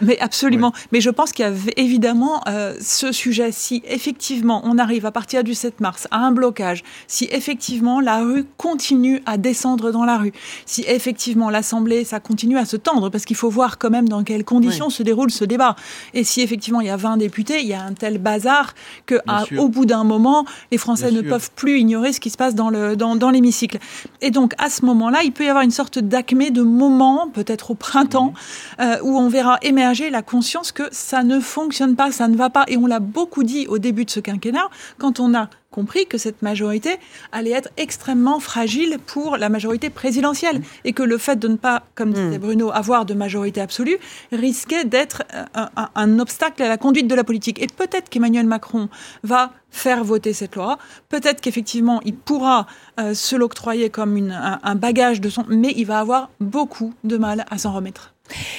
[0.00, 0.72] Mais absolument.
[0.92, 3.52] Mais je pense qu'il y a évidemment euh, ce sujet.
[3.52, 8.22] Si effectivement on arrive à partir du 7 mars à un blocage, si effectivement la
[8.22, 10.32] rue continue à descendre dans la rue,
[10.66, 14.24] si effectivement l'Assemblée ça continue à se tendre, parce qu'il faut voir quand même dans
[14.24, 15.76] quelles conditions se déroule ce débat.
[16.14, 18.74] Et si effectivement il y a 20 députés, il y a un tel bazar
[19.06, 19.16] que
[19.58, 22.70] au bout d'un moment, les Français ne peuvent plus ignorer ce qui se passe dans
[22.70, 23.78] le dans, dans l'hémicycle.
[24.20, 27.70] Et donc à ce moment-là, il peut y avoir une sorte d'acmé de moment, peut-être
[27.72, 28.32] au printemps,
[28.80, 32.50] euh, où on verra émerger la conscience que ça ne fonctionne pas, ça ne va
[32.50, 32.64] pas.
[32.68, 36.18] Et on l'a beaucoup dit au début de ce quinquennat, quand on a compris que
[36.18, 36.96] cette majorité
[37.30, 41.84] allait être extrêmement fragile pour la majorité présidentielle et que le fait de ne pas,
[41.94, 42.40] comme disait mm.
[42.40, 43.98] Bruno, avoir de majorité absolue
[44.32, 47.62] risquait d'être euh, un, obstacle à la conduite de la politique.
[47.62, 48.88] Et peut-être qu'Emmanuel Macron
[49.22, 50.78] va faire voter cette loi,
[51.08, 52.66] peut-être qu'effectivement il pourra
[52.98, 57.16] euh, se l'octroyer comme une, un, bagage de son, mais il va avoir beaucoup de
[57.16, 58.14] mal à s'en remettre.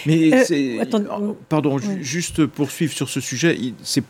[0.05, 0.79] Mais euh, c'est,
[1.49, 4.03] pardon, juste poursuivre sur ce sujet, c'est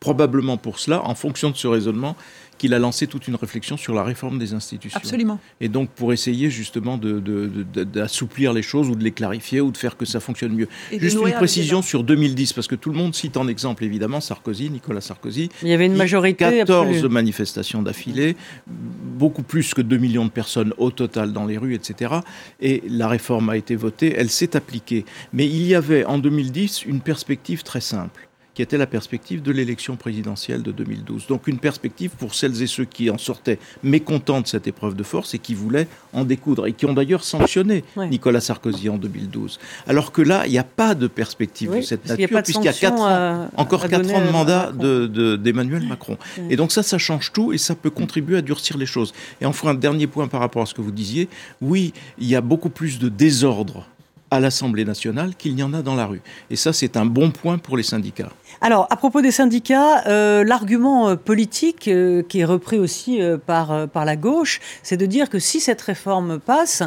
[0.00, 2.16] probablement pour cela, en fonction de ce raisonnement,
[2.60, 4.98] qu'il a lancé toute une réflexion sur la réforme des institutions.
[4.98, 5.38] Absolument.
[5.62, 9.78] Et donc pour essayer justement d'assouplir de, les choses ou de les clarifier ou de
[9.78, 10.68] faire que ça fonctionne mieux.
[10.92, 14.68] Juste une précision sur 2010, parce que tout le monde cite en exemple évidemment Sarkozy,
[14.68, 15.48] Nicolas Sarkozy.
[15.62, 16.44] Il y avait une majorité.
[16.44, 18.36] 14 manifestations d'affilée,
[18.66, 22.16] beaucoup plus que 2 millions de personnes au total dans les rues, etc.
[22.60, 25.06] Et la réforme a été votée, elle s'est appliquée.
[25.32, 28.29] Mais il y avait en 2010 une perspective très simple
[28.60, 31.28] qui était la perspective de l'élection présidentielle de 2012.
[31.28, 35.02] Donc une perspective pour celles et ceux qui en sortaient mécontents de cette épreuve de
[35.02, 39.58] force et qui voulaient en découdre, et qui ont d'ailleurs sanctionné Nicolas Sarkozy en 2012.
[39.86, 42.74] Alors que là, il n'y a pas de perspective de cette nature, puisqu'il y a
[42.74, 46.18] quatre ans, encore quatre ans de mandat d'Emmanuel de, Macron.
[46.50, 49.14] Et donc ça, ça change tout, et ça peut contribuer à durcir les choses.
[49.40, 51.30] Et enfin, un dernier point par rapport à ce que vous disiez,
[51.62, 53.86] oui, il y a beaucoup plus de désordre
[54.30, 56.22] à l'Assemblée nationale qu'il n'y en a dans la rue.
[56.50, 58.30] Et ça, c'est un bon point pour les syndicats.
[58.60, 63.88] Alors, à propos des syndicats, euh, l'argument euh, politique euh, qui est repris aussi par,
[63.88, 66.82] par la gauche, c'est de dire que si cette réforme passe,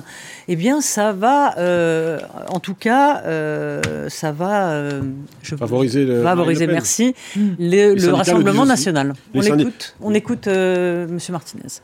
[0.48, 1.56] eh bien, ça va,
[2.50, 3.22] en tout cas,
[4.10, 4.90] ça va
[5.42, 9.14] je, favoriser, le, favoriser merci, le, Rassemblement national.
[9.34, 11.82] On écoute, on écoute Monsieur Martinez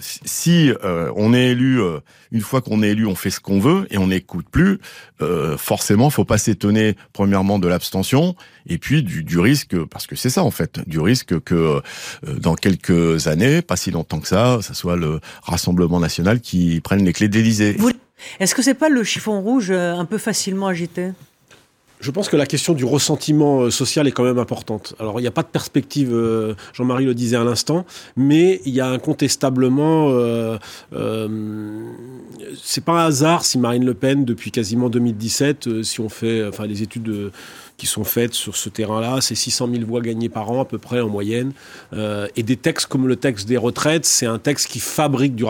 [0.00, 2.00] si euh, on est élu, euh,
[2.32, 4.78] une fois qu'on est élu, on fait ce qu'on veut et on n'écoute plus,
[5.22, 8.34] euh, forcément, faut pas s'étonner premièrement de l'abstention
[8.66, 11.80] et puis du, du, risque, parce que c'est ça en fait, du risque que euh,
[12.38, 17.04] dans quelques années, pas si longtemps que ça, ça soit le Rassemblement national qui prenne
[17.04, 17.76] les clés de l'Élysée.
[18.40, 21.10] Est-ce que c'est pas le chiffon rouge un peu facilement agité?
[22.00, 24.94] Je pense que la question du ressentiment euh, social est quand même importante.
[24.98, 28.74] Alors, il n'y a pas de perspective, euh, Jean-Marie le disait à l'instant, mais il
[28.74, 30.10] y a incontestablement.
[30.10, 30.58] Euh,
[30.94, 31.28] euh,
[32.62, 36.66] c'est pas un hasard si Marine Le Pen, depuis quasiment 2017, si on fait enfin,
[36.66, 37.30] les études de
[37.76, 39.20] qui sont faites sur ce terrain-là.
[39.20, 41.52] C'est 600 000 voix gagnées par an à peu près en moyenne.
[41.92, 45.44] Euh, et des textes comme le texte des retraites, c'est un texte qui fabrique du,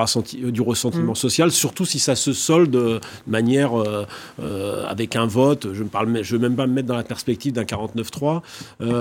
[0.52, 1.16] du ressentiment mm.
[1.16, 4.06] social, surtout si ça se solde de manière euh,
[4.42, 5.68] euh, avec un vote.
[5.72, 8.42] Je ne parle, je veux même pas me mettre dans la perspective d'un 49-3.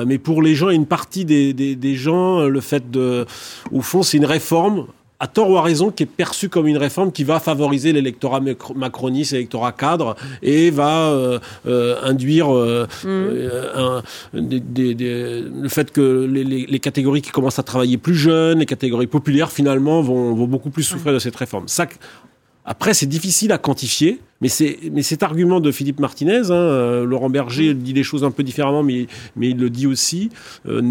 [0.06, 3.26] mais pour les gens une partie des, des, des gens, le fait de,
[3.72, 4.88] au fond, c'est une réforme
[5.20, 8.42] à tort ou à raison, qui est perçue comme une réforme qui va favoriser l'électorat
[8.76, 14.02] macroniste, l'électorat cadre, et va euh, euh, induire euh, mm.
[14.34, 20.02] le fait que les, catégories qui commencent à travailler plus jeunes, les catégories populaires, finalement,
[20.02, 21.68] vont, vont beaucoup plus souffrir de cette réforme.
[21.68, 21.88] Ça,
[22.68, 24.50] après, c'est difficile à quantifier, mais,
[24.92, 28.42] mais cet argument de Philippe Martinez, hein, euh, Laurent Berger dit les choses un peu
[28.42, 30.32] différemment, mais, mais il le dit aussi,
[30.68, 30.82] euh,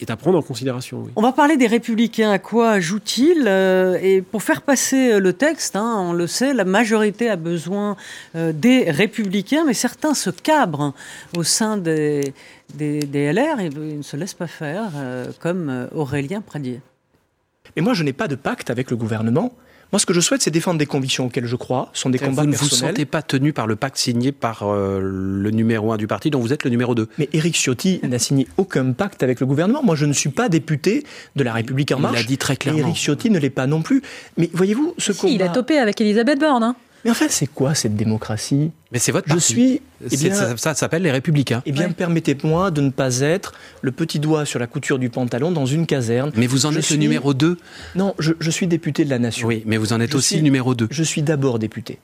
[0.00, 1.08] est, à prendre en considération.
[1.16, 2.30] On va parler des républicains.
[2.30, 6.64] À quoi jouent-ils euh, Et pour faire passer le texte, hein, on le sait, la
[6.64, 7.96] majorité a besoin
[8.34, 10.94] des républicains, mais certains se cabrent
[11.36, 12.32] au sein des,
[12.74, 14.92] des, des LR et ils ne se laissent pas faire,
[15.40, 16.80] comme Aurélien Pradier.
[17.76, 19.54] Et moi, je n'ai pas de pacte avec le gouvernement.
[19.94, 22.18] Moi, ce que je souhaite, c'est défendre des convictions auxquelles je crois, ce sont des
[22.18, 22.58] combats vous personnels.
[22.58, 25.96] Vous ne vous sentez pas tenu par le pacte signé par euh, le numéro un
[25.96, 29.22] du parti, dont vous êtes le numéro 2 Mais Éric Ciotti n'a signé aucun pacte
[29.22, 29.84] avec le gouvernement.
[29.84, 31.04] Moi, je ne suis pas député
[31.36, 32.16] de La République En Marche.
[32.16, 32.80] Il l'a dit très clairement.
[32.80, 34.02] Éric Ciotti ne l'est pas non plus.
[34.36, 36.64] Mais voyez-vous, ce si, Il a topé avec Elisabeth Borne.
[36.64, 36.74] Hein.
[37.04, 38.70] Mais enfin, c'est quoi cette démocratie?
[38.90, 39.40] Mais c'est votre parti.
[39.40, 39.82] Je suis.
[40.10, 41.62] Eh bien, ça, ça s'appelle les Républicains.
[41.66, 45.50] Eh bien, permettez-moi de ne pas être le petit doigt sur la couture du pantalon
[45.50, 46.32] dans une caserne.
[46.36, 47.58] Mais vous en êtes le numéro 2
[47.94, 49.46] Non, je, suis député de la nation.
[49.48, 50.88] Oui, mais vous en êtes aussi le numéro 2.
[50.90, 51.98] Je suis d'abord député.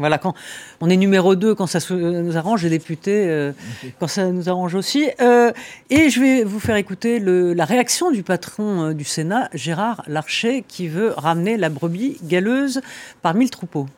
[0.00, 0.34] Voilà, quand
[0.80, 3.50] on est numéro 2 quand ça nous arrange, et député euh,
[3.98, 5.10] quand ça nous arrange aussi.
[5.20, 5.50] Euh,
[5.90, 10.04] et je vais vous faire écouter le, la réaction du patron euh, du Sénat, Gérard
[10.06, 12.80] Larcher, qui veut ramener la brebis galeuse
[13.22, 13.88] parmi le troupeau.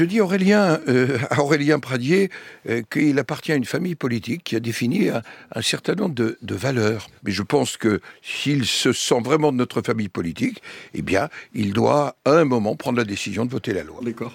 [0.00, 2.30] Je dis Aurélien, euh, à Aurélien Pradier
[2.70, 7.08] euh, qu'il appartient à une famille politique qui a défini un, certain nombre de, valeurs.
[7.22, 10.62] Mais je pense que s'il se sent vraiment de notre famille politique,
[10.94, 14.00] eh bien, il doit à un moment prendre la décision de voter la loi.
[14.02, 14.32] D'accord.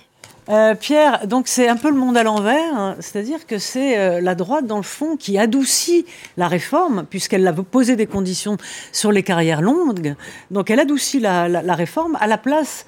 [0.50, 2.96] Euh, Pierre, donc c'est un peu le monde à l'envers, hein.
[3.00, 6.06] c'est-à-dire que c'est la droite, dans le fond, qui adoucit
[6.38, 8.58] la réforme, puisqu'elle a posé des conditions
[8.92, 10.14] sur les carrières longues.
[10.52, 12.86] Donc elle adoucit la réforme à la place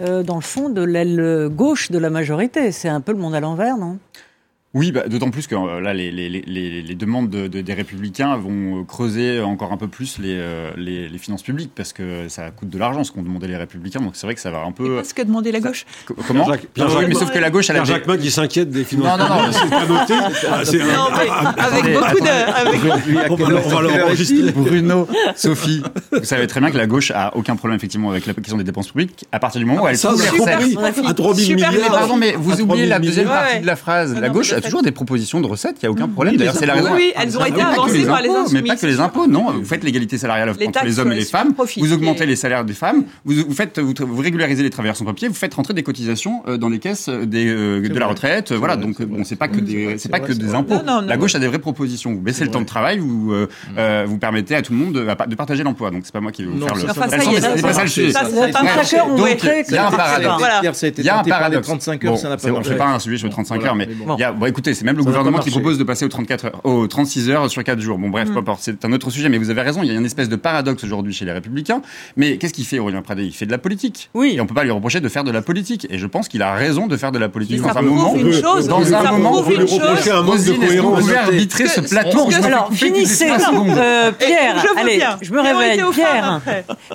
[0.00, 2.72] euh, dans le fond, de l'aile gauche de la majorité.
[2.72, 3.98] C'est un peu le monde à l'envers, non?
[4.74, 7.74] Oui, bah, d'autant plus que euh, là, les, les, les, les demandes de, de, des
[7.74, 12.28] républicains vont euh, creuser encore un peu plus euh, les, les, finances publiques parce que
[12.28, 14.00] ça coûte de l'argent ce qu'ont demandé les républicains.
[14.00, 15.04] Donc c'est vrai que ça va un peu.
[15.04, 15.86] ce que demandé la gauche.
[16.26, 17.82] comment Pierre Jacques, mais sauf que la gauche, elle a.
[17.82, 19.16] Pierre Jacques qui s'inquiète des finances.
[19.16, 20.14] Non, non, non, c'est pas noté.
[20.16, 23.54] non, mais avec beaucoup de.
[23.54, 24.50] On va l'enregistrer.
[24.50, 25.06] Bruno,
[25.36, 28.56] Sophie, vous savez très bien que la gauche a aucun problème effectivement avec la question
[28.56, 31.04] des dépenses publiques à partir du moment où elle trouve les recettes.
[31.06, 31.72] À 3 000 milliards.
[31.92, 34.18] Pardon, mais vous oubliez la deuxième partie de la phrase.
[34.18, 36.36] La gauche toujours des propositions de recettes, il n'y a aucun problème.
[36.36, 36.90] D'ailleurs, c'est la raison.
[36.94, 38.62] Oui, elles ont été avancées par les insoumis.
[38.62, 39.52] Mais pas que les impôts, non.
[39.52, 41.54] Vous faites l'égalité salariale entre les hommes et les femmes.
[41.76, 43.04] Vous augmentez les salaires des femmes.
[43.24, 45.28] Vous, faites, vous, régularisez les travailleurs sans papier.
[45.28, 48.52] Vous faites rentrer des cotisations euh, dans les caisses euh, euh, de la retraite.
[48.52, 48.76] Voilà.
[48.76, 50.80] Donc, bon, c'est pas que des, c'est pas que des impôts.
[51.06, 52.12] La gauche a des vraies propositions.
[52.12, 52.98] Vous baissez le temps de travail.
[52.98, 53.32] Vous,
[54.06, 55.90] vous permettez à tout le monde de partager l'emploi.
[55.90, 56.80] Donc, c'est pas moi qui vais vous faire le.
[56.80, 58.12] C'est pas ça le sujet.
[59.68, 60.84] Il y a un paradoxe.
[60.98, 61.66] Il y a un paradoxe.
[61.66, 62.64] 35 heures, ça n'a pas marché.
[62.64, 63.88] Je fais pas un sujet sur 35 heures, mais
[64.54, 67.50] écoutez, c'est même le gouvernement qui propose de passer aux 34 heures, aux 36 heures
[67.50, 67.98] sur 4 jours.
[67.98, 68.40] Bon, bref, mm.
[68.60, 70.84] c'est un autre sujet, mais vous avez raison, il y a une espèce de paradoxe
[70.84, 71.82] aujourd'hui chez les Républicains.
[72.16, 74.10] Mais qu'est-ce qu'il fait, Aurélien Pradé Il fait de la politique.
[74.14, 74.34] Oui.
[74.36, 75.88] Et on peut pas lui reprocher de faire de la politique.
[75.90, 78.14] Et je pense qu'il a raison de faire de la politique dans un moment.
[78.14, 81.00] Une chose, dans un moment, vous lui reprochez un manque de cohérence.
[81.00, 82.28] Vous pouvez arbitrer ce plateau.
[82.44, 83.30] Alors, finissez.
[83.30, 85.82] Euh, Pierre, allez, je me réveille.
[85.92, 86.40] Pierre,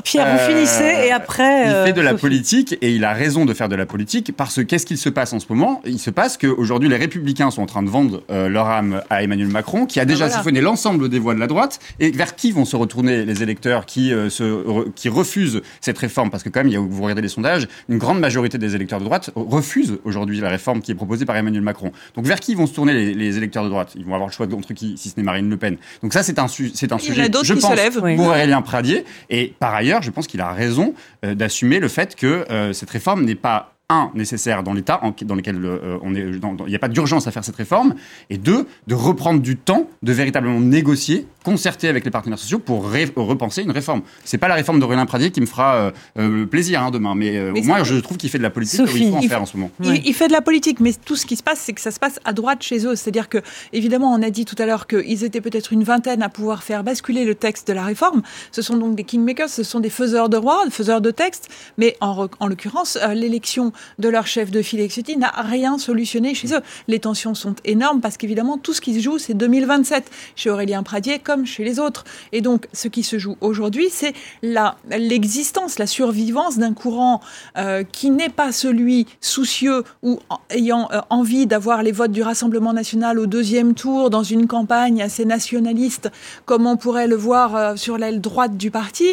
[0.06, 1.66] Pierre, vous finissez et après.
[1.66, 4.56] Il fait de la politique et il a raison de faire de la politique parce
[4.56, 5.82] que qu'est-ce qu'il se passe en ce moment?
[5.86, 9.48] Il se passe qu'aujourd'hui, les Républicains sont en train de vendre leur âme à Emmanuel
[9.48, 12.52] Macron, qui a déjà ah, siphonné l'ensemble des voix de la droite, et vers qui
[12.52, 16.30] vont se retourner les électeurs qui, euh, se, qui refusent cette réforme?
[16.30, 18.76] Parce que quand même, il y a, vous regardez les sondages, une grande majorité des
[18.76, 21.92] électeurs de droite refusent aujourd'hui la réforme qui est proposée par Emmanuel Macron.
[22.16, 23.94] Donc vers qui vont se tourner les, électeurs de droite?
[23.96, 25.78] Ils vont avoir le choix entre qui, si ce n'est Marine Le Pen.
[26.02, 29.06] Donc ça, c'est un, c'est un sujet, je pense, se pour Aurélien Pradier.
[29.30, 30.94] Et par ailleurs, je pense qu'il a raison
[31.26, 35.36] euh, d'assumer le fait que euh, cette réforme n'est pas un, nécessaire dans l'État, dans
[35.36, 37.96] lequel euh, on est, il n'y a pas d'urgence à faire cette réforme,
[38.30, 42.92] et deux, de reprendre du temps, de véritablement négocier, concerter avec les partenaires sociaux pour
[42.92, 44.02] repenser une réforme.
[44.24, 47.40] C'est pas la réforme d'Aurélien Pradier qui me fera euh, euh, plaisir hein, demain, mais,
[47.50, 49.46] au moins je trouve qu'il fait de la politique Sophie, il faut en faire en
[49.46, 49.72] ce moment.
[49.84, 52.00] Il, fait de la politique, mais tout ce qui se passe, c'est que ça se
[52.00, 52.96] passe à droite chez eux.
[52.96, 53.40] C'est-à-dire que,
[53.74, 56.84] évidemment, on a dit tout à l'heure qu'ils étaient peut-être une vingtaine à pouvoir faire
[56.84, 58.22] basculer le texte de la réforme.
[58.52, 61.50] Ce sont donc des kingmakers, ce sont des faiseurs de rois, des faiseurs de textes,
[61.78, 66.62] mais en, en l'occurrence, l'élection de leur chef de de n'a rien solutionné chez eux.
[66.88, 70.84] Les tensions sont énormes parce qu'évidemment, tout ce qui se joue, c'est 2027 chez Aurélien
[70.84, 72.04] Pradier comme chez les autres.
[72.32, 77.22] Et donc, ce qui se joue aujourd'hui, c'est la, l'existence, la survivance d'un courant
[77.58, 82.22] euh, qui n'est pas celui soucieux ou en- ayant euh, envie d'avoir les votes du
[82.22, 86.12] Rassemblement national au deuxième tour dans une campagne assez nationaliste,
[86.46, 89.08] comme on pourrait le voir euh, sur l'aile droite du parti.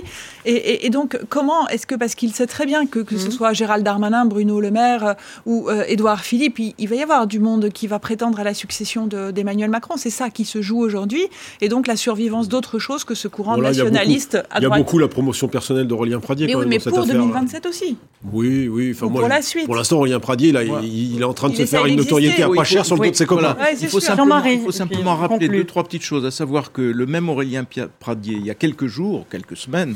[0.44, 3.30] Et, et- et donc, comment est-ce que, parce qu'il sait très bien que, que ce
[3.30, 5.14] soit Gérald Darmanin, Bruno Le Maire
[5.46, 8.54] ou Édouard Philippe, il, il va y avoir du monde qui va prétendre à la
[8.54, 9.96] succession de- d'Emmanuel Macron.
[9.96, 11.22] C'est ça qui se joue aujourd'hui.
[11.60, 14.68] Et donc, la survivance d'autre chose que ce courant Bon, là, nationaliste Il y a
[14.70, 17.14] beaucoup la promotion personnelle d'Aurélien Pradier mais quand oui, même mais dans cette pour affaire.
[17.16, 17.96] 2027 aussi.
[18.32, 18.92] Oui, oui.
[18.94, 19.66] Enfin, moi, pour la suite.
[19.66, 20.86] Pour l'instant, Aurélien Pradier, là, il, Ouais.
[20.86, 22.96] il est en train de Il se faire une notoriété à Oui, pas cher sur
[22.96, 23.56] le dos de ses copains.
[23.80, 27.66] il faut simplement, rappeler deux, trois petites choses, à savoir que le même Aurélien
[27.98, 29.94] Pradier, il y a quelques jours, quelques semaines,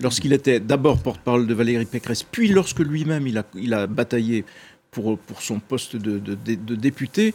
[0.00, 4.44] lorsqu'il était d'abord porte-parole de Valérie Pécresse, puis lorsque lui-même il a, il a bataillé
[4.90, 7.34] pour, pour son poste de, de- de- de député,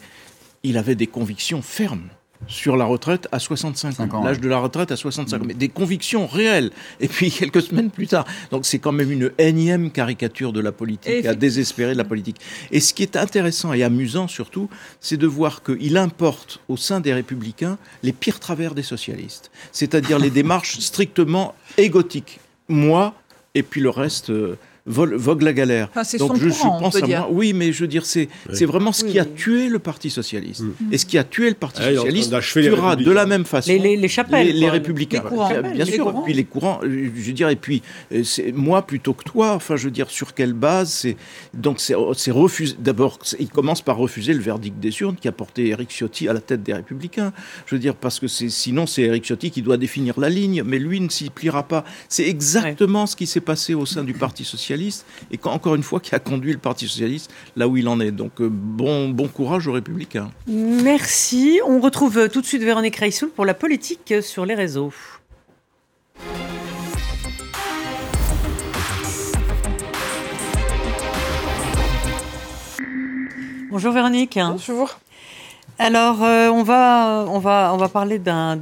[0.63, 2.09] il avait des convictions fermes
[2.47, 4.43] sur la retraite à 65 Cinq ans, ans, l'âge ouais.
[4.43, 6.71] de la retraite à 65 ans, mais des convictions réelles.
[6.99, 10.71] Et puis quelques semaines plus tard, donc c'est quand même une énième caricature de la
[10.71, 12.37] politique, Et à désespérer de la politique.
[12.71, 14.69] Et ce qui est intéressant et amusant surtout,
[15.01, 20.19] c'est de voir qu'il importe au sein des républicains les pires travers des socialistes, c'est-à-dire
[20.19, 22.39] les démarches strictement égotiques.
[22.69, 23.13] Moi,
[23.55, 24.29] et puis le reste.
[24.29, 25.89] euh, vogue la galère.
[25.91, 27.19] Enfin, c'est Donc son je, je courant, on pense peut à dire.
[27.19, 27.29] moi.
[27.31, 30.63] Oui, mais je veux dire, c'est c'est vraiment ce qui a tué le Parti socialiste.
[30.91, 33.79] Et ce qui a tué le Parti Ah, socialiste tuera de la même façon Les,
[33.79, 34.47] les, les chapelles.
[34.57, 35.49] les, républicains, Les courants.
[35.49, 36.21] bien Les sûr, courants.
[36.23, 37.81] puis les courants, euh, je veux dire, et puis
[38.13, 39.53] euh, c'est moi plutôt que toi.
[39.53, 41.17] Enfin, je veux dire, sur quelle base C'est
[41.53, 42.75] donc c'est c'est refusé.
[42.79, 46.33] D'abord, il commence par refuser le verdict des urnes qui a porté Éric Ciotti à
[46.33, 47.33] la tête des Républicains.
[47.65, 50.79] Je veux dire, parce que sinon c'est Éric Ciotti qui doit définir la ligne, mais
[50.79, 51.83] lui ne s'y pliera pas.
[52.09, 54.76] C'est exactement ce qui s'est passé au sein du Parti socialiste
[55.31, 57.99] et quand, encore une fois qui a conduit le Parti socialiste là où il en
[57.99, 58.11] est.
[58.11, 60.29] Donc euh, bon bon courage aux Républicains.
[60.47, 61.59] Merci.
[61.65, 64.91] On retrouve tout de suite Véronique Reissoul pour la politique sur les réseaux.
[73.69, 74.39] Bonjour Véronique.
[74.41, 74.99] Bonjour.
[75.79, 78.59] Alors, euh, on, va, on, va, on va parler d'un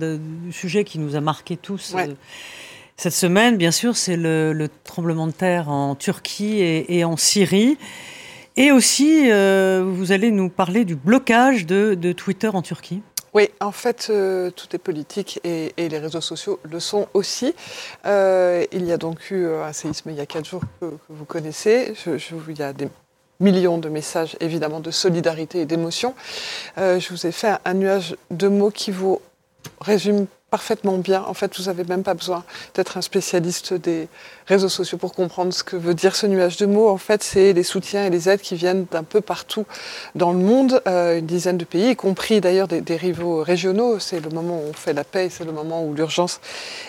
[0.51, 2.09] sujet qui nous a marqué tous Ouais.
[2.09, 2.13] euh,
[2.97, 3.57] cette semaine.
[3.57, 7.77] Bien sûr, c'est le, le tremblement de terre en Turquie et, en Syrie.
[8.57, 13.01] Et aussi, euh, vous allez nous parler du blocage de, Twitter en Turquie.
[13.33, 17.53] Oui, en fait, euh, tout est politique et, les réseaux sociaux le sont aussi.
[18.05, 21.25] Euh, il y a donc eu un séisme il y a quatre jours que, vous
[21.25, 21.93] connaissez.
[22.05, 22.87] Il y a des
[23.41, 26.15] millions de messages, évidemment, de solidarité et d'émotion.
[26.77, 29.19] Je vous ai fait un nuage de mots qui vous
[29.81, 31.23] résume parfaitement bien.
[31.27, 32.43] En fait, vous n'avez même pas besoin
[32.75, 34.07] d'être un spécialiste des
[34.45, 36.87] réseaux sociaux pour comprendre ce que veut dire ce nuage de mots.
[36.87, 39.65] En fait, c'est les soutiens et les aides qui viennent d'un peu partout
[40.13, 43.99] dans le monde, euh, une dizaine de pays, y compris d'ailleurs des, rivaux régionaux.
[43.99, 46.39] C'est le moment où on fait la paix, c'est le moment où l'urgence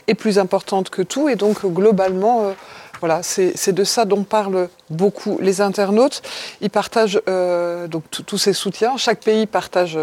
[0.07, 1.29] est plus importante que tout.
[1.29, 2.53] Et donc, globalement, euh,
[3.01, 6.23] voilà, c'est de ça dont parlent beaucoup les internautes.
[6.61, 8.97] Ils partagent euh, donc tous ces soutiens.
[8.97, 9.99] Chaque pays partage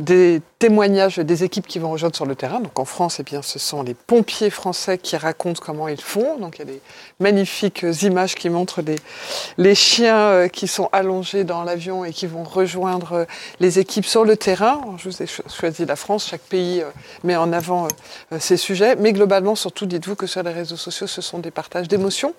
[0.00, 2.60] des témoignages des équipes qui vont rejoindre sur le terrain.
[2.60, 6.38] Donc en France, eh bien, ce sont les pompiers français qui racontent comment ils font.
[6.38, 6.80] Donc il y a des
[7.20, 8.96] magnifiques images qui montrent les,
[9.58, 13.24] les chiens euh, qui sont allongés dans l'avion et qui vont rejoindre euh,
[13.60, 14.80] les équipes sur le terrain.
[14.98, 16.26] Je vous ai cho- choisi la France.
[16.28, 16.90] Chaque pays euh,
[17.22, 17.86] met en avant
[18.38, 18.96] ces sujets.
[18.96, 22.34] Mais globalement, surtout, dites-vous que sur les réseaux sociaux, ce sont des partages d'émotions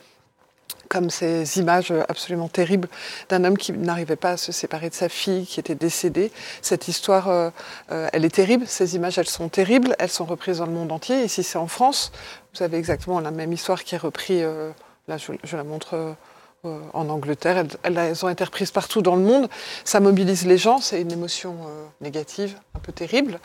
[0.91, 2.89] comme ces images absolument terribles
[3.29, 6.33] d'un homme qui n'arrivait pas à se séparer de sa fille, qui était décédée.
[6.61, 7.49] Cette histoire, euh,
[7.91, 8.67] euh, elle est terrible.
[8.67, 9.95] Ces images, elles sont terribles.
[9.99, 11.23] Elles sont reprises dans le monde entier.
[11.23, 12.11] Ici, c'est en France.
[12.53, 14.41] Vous avez exactement la même histoire qui est reprise.
[14.43, 14.71] euh,
[15.07, 16.17] là, je, je la montre.
[16.63, 19.49] Euh, en Angleterre, elles, elles- ont été reprises partout dans le monde.
[19.83, 23.39] Ça mobilise les gens, c'est une émotion euh, négative, un peu terrible,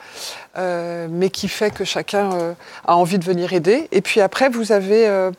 [0.58, 3.88] euh, mais qui fait que chacun a envie de venir aider.
[3.90, 5.30] Et puis après, vous avez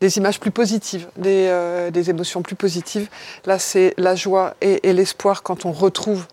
[0.00, 3.08] des images plus positives, des, émotions plus positives.
[3.44, 6.26] Là, c'est la joie et, l'espoir quand on retrouve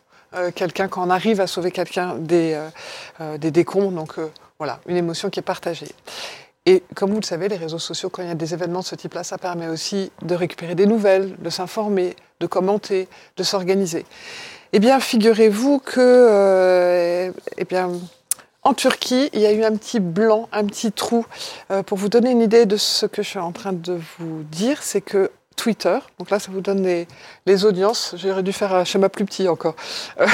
[0.56, 2.60] quelqu'un, quand on arrive à sauver quelqu'un des,
[3.38, 3.92] des décombres.
[3.92, 4.16] Donc
[4.58, 5.90] voilà, une émotion qui est partagée.
[6.68, 8.86] Et comme vous le savez, les réseaux sociaux, quand il y a des événements de
[8.86, 14.06] ce type-là, ça permet aussi de récupérer des nouvelles, de s'informer, de commenter, de s'organiser.
[14.74, 17.90] Eh bien, figurez-vous que, euh, eh bien,
[18.64, 21.26] en Turquie, il y a eu un petit blanc, un petit trou.
[21.72, 24.44] Euh, pour vous donner une idée de ce que je suis en train de vous
[24.52, 27.08] dire, c'est que Twitter, donc là, ça vous donne les,
[27.46, 28.14] les audiences.
[28.18, 29.78] J'aurais dû faire un schéma plus petit encore.
[30.20, 30.28] Euh,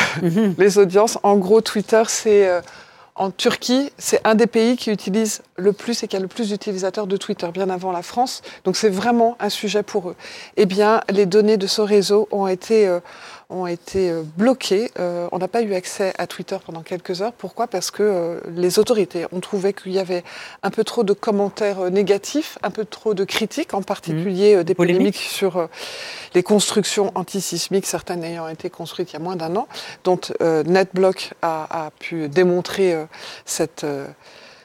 [0.58, 2.50] les audiences, en gros, Twitter, c'est
[3.15, 6.49] en Turquie, c'est un des pays qui utilise le plus et qui a le plus
[6.49, 8.41] d'utilisateurs de Twitter, bien avant la France.
[8.63, 10.15] Donc c'est vraiment un sujet pour eux.
[10.58, 12.99] Eh bien, les données de ce réseau ont été, euh,
[13.54, 14.92] ont été euh, bloquées.
[15.00, 17.34] Euh, on n'a pas eu accès à Twitter pendant quelques heures.
[17.34, 17.68] Pourquoi?
[17.68, 20.24] Parce que euh, les autorités ont trouvé qu'il y avait
[20.63, 24.74] un peu trop de commentaires négatifs, un peu trop de critiques, en particulier euh, des
[24.74, 24.98] Polémiques.
[24.98, 25.68] polémiques sur euh,
[26.34, 29.68] les constructions antisismiques, certaines ayant été construites il y a moins d'un an,
[30.04, 32.98] dont NetBlock a, a pu démontrer
[33.46, 33.86] cette,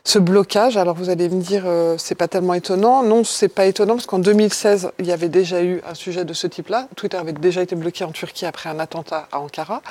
[0.09, 0.79] ce blocage.
[0.79, 3.02] Alors vous allez me dire, euh, c'est pas tellement étonnant.
[3.02, 6.33] Non, c'est pas étonnant parce qu'en 2016, il y avait déjà eu un sujet de
[6.33, 6.88] ce type-là.
[6.96, 9.83] Twitter avait déjà été bloqué en Turquie après un attentat à Ankara.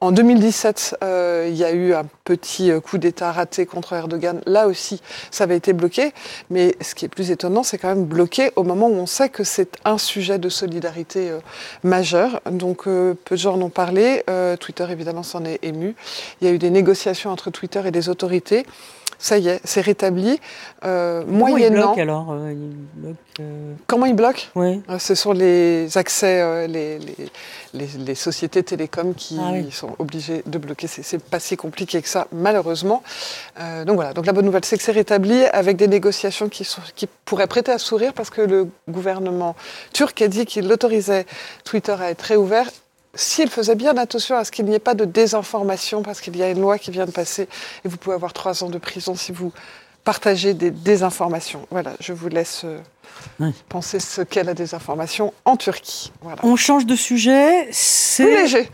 [0.00, 4.40] En 2017, euh, il y a eu un petit euh, coup d'État raté contre Erdogan.
[4.46, 5.02] Là aussi,
[5.32, 6.12] ça avait été bloqué.
[6.48, 9.30] Mais ce qui est plus étonnant, c'est quand même bloqué au moment où on sait
[9.30, 11.40] que c'est un sujet de solidarité euh,
[11.82, 12.40] majeur.
[12.48, 14.22] Donc euh, peu de gens en ont parlé.
[14.60, 15.96] Twitter, évidemment, s'en est ému.
[16.40, 18.64] Il y a eu des négociations entre Twitter et les autorités.
[19.18, 20.38] Ça y est, c'est rétabli.
[20.84, 21.86] Euh, Comment moyennant.
[21.94, 22.54] bloque alors euh,
[23.40, 24.82] euh, Comment ils bloquent Oui.
[24.90, 27.14] Euh, Ce sont les accès, les, les,
[27.72, 29.70] les, les sociétés télécoms qui Ah oui.
[29.72, 30.86] sont obligées de bloquer.
[30.86, 33.02] C'est- pas si compliqué que ça, malheureusement.
[33.86, 34.12] Donc voilà.
[34.12, 37.46] Donc la bonne nouvelle, c'est que c'est rétabli avec des négociations qui, sont, qui pourraient
[37.46, 39.56] prêter à sourire parce que le gouvernement
[39.92, 41.24] turc a dit qu'il autorisait
[41.64, 42.68] Twitter à être réouvert
[43.16, 46.42] s'il faisait bien attention à ce qu'il n'y ait pas de désinformation, parce qu'il y
[46.42, 47.48] a une loi qui vient de passer
[47.84, 49.52] et vous pouvez avoir trois ans de prison si vous
[50.04, 51.66] partagez des désinformations.
[51.70, 56.12] Voilà, je vous laisse euh, penser ce qu'est la désinformation en Turquie.
[56.22, 56.38] Voilà.
[56.44, 57.64] On change de sujet.
[57.64, 58.70] Plus C'est léger.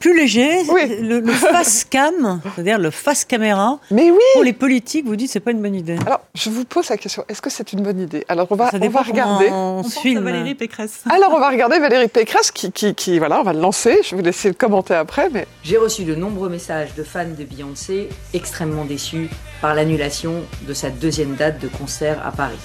[0.00, 0.62] Plus léger.
[0.70, 0.96] Oui.
[1.00, 3.78] Le, le face cam, c'est-à-dire le face caméra.
[3.90, 5.96] Mais oui Pour les politiques, vous dites c'est pas une bonne idée.
[6.06, 8.24] Alors, je vous pose la question, est-ce que c'est une bonne idée?
[8.28, 9.48] Alors, on va, on va regarder.
[9.50, 10.20] on, On pense à.
[10.20, 11.02] Valérie Pécresse.
[11.10, 13.98] Alors, on va regarder Valérie Pécresse qui, qui, qui- voilà, on va le lancer.
[14.04, 17.24] Je vais vous laisser le commenter après, mais J'ai reçu de nombreux messages de fans
[17.24, 19.28] de Beyoncé extrêmement déçus
[19.60, 22.58] par l'annulation de sa deuxième date de concert à Paris.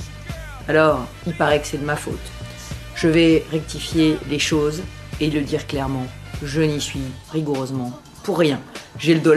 [0.67, 2.19] Alors, il paraît que c'est de ma faute.
[2.95, 4.81] Je vais rectifier les choses
[5.21, 6.05] et le dire clairement.
[6.41, 7.91] Je n'y suis rigoureusement
[8.23, 8.59] pour rien.
[8.97, 9.33] J'ai le dos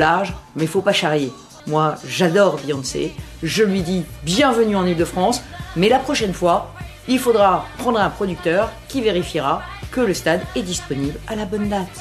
[0.57, 1.32] mais faut pas charrier.
[1.66, 3.12] Moi, j'adore Beyoncé.
[3.42, 5.42] Je lui dis bienvenue en Ile-de-France,
[5.76, 6.72] mais la prochaine fois,
[7.09, 11.68] il faudra prendre un producteur qui vérifiera que le stade est disponible à la bonne
[11.68, 12.00] date.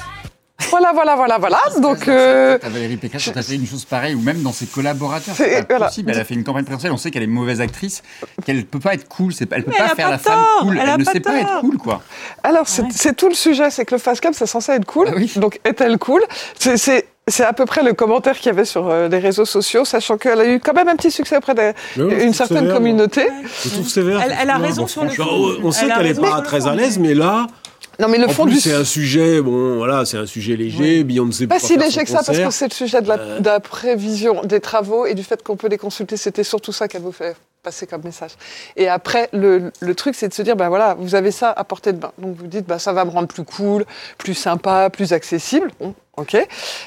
[0.70, 1.58] Voilà, voilà, voilà, voilà.
[1.80, 4.66] Donc, euh, T'as Valérie Pécresse, quand elle fait une chose pareille, ou même dans ses
[4.66, 5.86] collaborateurs, C'est- voilà.
[5.86, 6.10] possible.
[6.12, 8.02] Elle a fait une campagne présidentielle, on sait qu'elle est mauvaise actrice,
[8.44, 10.18] qu'elle peut pas être cool, c'est pas, elle peut Mais pas elle faire pas la
[10.18, 12.02] femme cool, elle elle, ne pas sait pas être cool, quoi.
[12.42, 15.08] alors, c'est c'est tout le sujet, c'est que le fast cam, c'est censé être cool.
[15.10, 15.32] Ah oui.
[15.36, 16.22] Donc, est-elle cool?
[16.58, 19.44] C'est- C'est c'est à peu près le commentaire qu'il y avait sur euh, les réseaux
[19.44, 21.54] sociaux, sachant qu'elle a eu quand même un petit succès auprès
[21.96, 23.28] d'une certaine sévère, communauté.
[23.62, 24.20] Je trouve sévère.
[24.24, 25.24] Elle- elle a raison bon, sur le fond.
[25.62, 27.46] On sait Elle a qu'elle n'est pas très à l'aise, mais là,
[27.98, 30.56] Non, mais le en fond plus, du c'est un sujet, bon, voilà, c'est un sujet
[30.56, 31.04] léger.
[31.04, 33.40] Beyoncé Pas si léger que ça, parce que c'est le sujet de la, Euh.
[33.40, 36.16] de la prévision des travaux et du fait qu'on peut les consulter.
[36.16, 38.32] C'était surtout ça qu'elle vous fait passer comme message.
[38.76, 41.62] Et après, le, le truc, c'est de se dire, ben voilà, vous avez ça à
[41.64, 42.12] portée de main.
[42.18, 43.84] Donc vous dites, ben ça va me rendre plus cool,
[44.18, 45.70] plus sympa, plus accessible.
[45.78, 46.36] Bon, ok.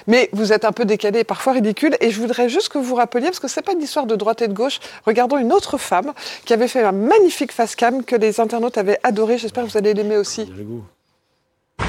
[0.08, 1.98] Mais vous êtes un peu décalé et parfois ridicule.
[2.02, 4.42] Et je voudrais juste que vous rappeliez, parce que c'est pas une histoire de droite
[4.42, 6.14] et de gauche, regardons une autre femme
[6.46, 9.38] qui avait fait un magnifique face cam que les internautes avaient adoré.
[9.38, 10.50] J'espère que vous allez l'aimer aussi.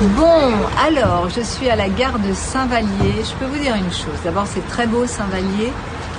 [0.00, 0.52] Bon,
[0.84, 3.22] alors, je suis à la gare de Saint-Vallier.
[3.22, 4.18] Je peux vous dire une chose.
[4.24, 5.72] D'abord, c'est très beau Saint-Vallier,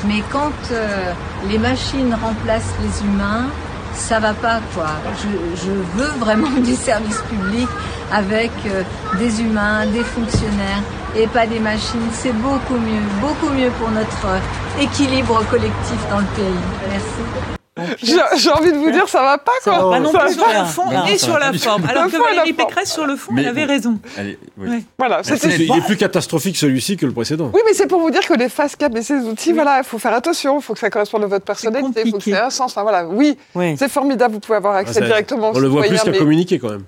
[0.05, 1.11] mais quand euh,
[1.49, 3.47] les machines remplacent les humains,
[3.93, 4.87] ça va pas, quoi.
[5.21, 7.67] Je, je veux vraiment du service public
[8.11, 8.83] avec euh,
[9.19, 10.81] des humains, des fonctionnaires
[11.17, 12.07] et pas des machines.
[12.13, 14.39] C'est beaucoup mieux, beaucoup mieux pour notre
[14.79, 16.45] équilibre collectif dans le pays.
[16.89, 18.17] Merci.
[18.37, 19.73] J'ai envie de vous dire, ça va pas, quoi.
[19.73, 20.29] va pas non Ça va.
[20.31, 21.83] Sur le fond Non, et sur la forme.
[21.87, 22.53] Alors que Valérie.
[22.53, 23.99] Pécresse, sur le fond, Mais elle avait raison.
[24.17, 24.67] Elle- oui.
[24.69, 24.83] Ouais.
[24.97, 27.51] Voilà, C'est- c'était Il est plus catastrophique celui-ci que le précédent.
[27.53, 29.83] Oui, mais c'est pour vous dire que les face cam et ces outils, voilà, il
[29.83, 32.29] faut faire attention, il faut que ça corresponde à votre personnalité, il faut que ça
[32.31, 32.71] ait un sens.
[32.71, 33.75] Enfin, voilà, oui, Oui.
[33.77, 36.57] c'est formidable, vous pouvez avoir accès Ah, directement On le voit plus qu'à mais- communiquer
[36.57, 36.83] quand même.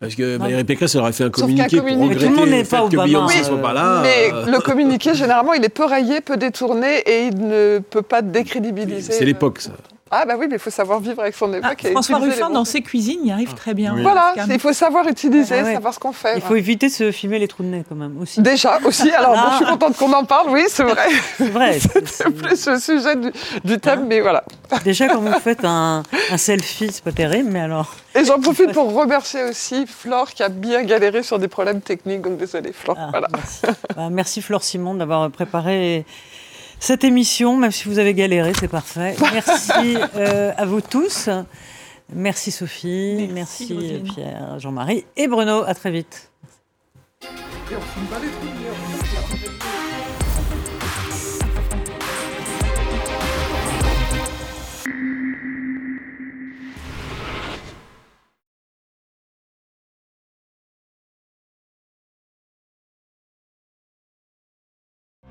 [0.00, 2.58] Parce que Valérie Pécresse elle aurait fait un communiqué pour communiqué- regretter le monde n'est
[2.60, 4.00] le fait pas que Obama, Beyoncé soit pas là.
[4.02, 8.00] Mais euh, le communiqué, généralement, il est peu rayé, peu détourné et il ne peut
[8.00, 9.12] pas décrédibiliser.
[9.12, 9.72] C'est l'époque, ça.
[10.12, 11.84] Ah, bah oui, mais il faut savoir vivre avec son Ah, époque.
[11.84, 13.94] et François Ruffin, dans ses cuisines, y arrive très bien.
[13.94, 14.02] Oui.
[14.02, 15.74] Voilà, il faut savoir utiliser, Ah ouais.
[15.74, 16.34] savoir ce qu'on fait.
[16.36, 18.42] Il faut éviter de se filmer les trous de nez quand même aussi.
[18.42, 21.06] Déjà aussi, alors bon, je suis contente qu'on en parle, oui, c'est vrai.
[21.38, 21.78] C'est vrai.
[22.06, 23.30] C'est plus le sujet du,
[23.64, 24.42] du thème, mais voilà.
[24.84, 27.94] Déjà quand vous faites un, un selfie, c'est pas terrible, mais alors.
[28.14, 32.22] Et j'en profite pour remercier aussi Flore qui a bien galéré sur des problèmes techniques,
[32.22, 32.96] donc désolé Flore.
[32.98, 33.28] Ah, voilà.
[33.32, 33.60] merci.
[33.96, 36.04] Bah, merci Flore Simon d'avoir préparé
[36.80, 39.14] cette émission, même si vous avez galéré, c'est parfait.
[39.32, 41.28] Merci euh, à vous tous.
[42.12, 44.02] Merci Sophie, Merci.
[44.14, 45.62] Pierre, Jean-Marie et Bruno.
[45.62, 46.32] À très vite.
[47.22, 47.26] Et
[47.76, 48.99] on-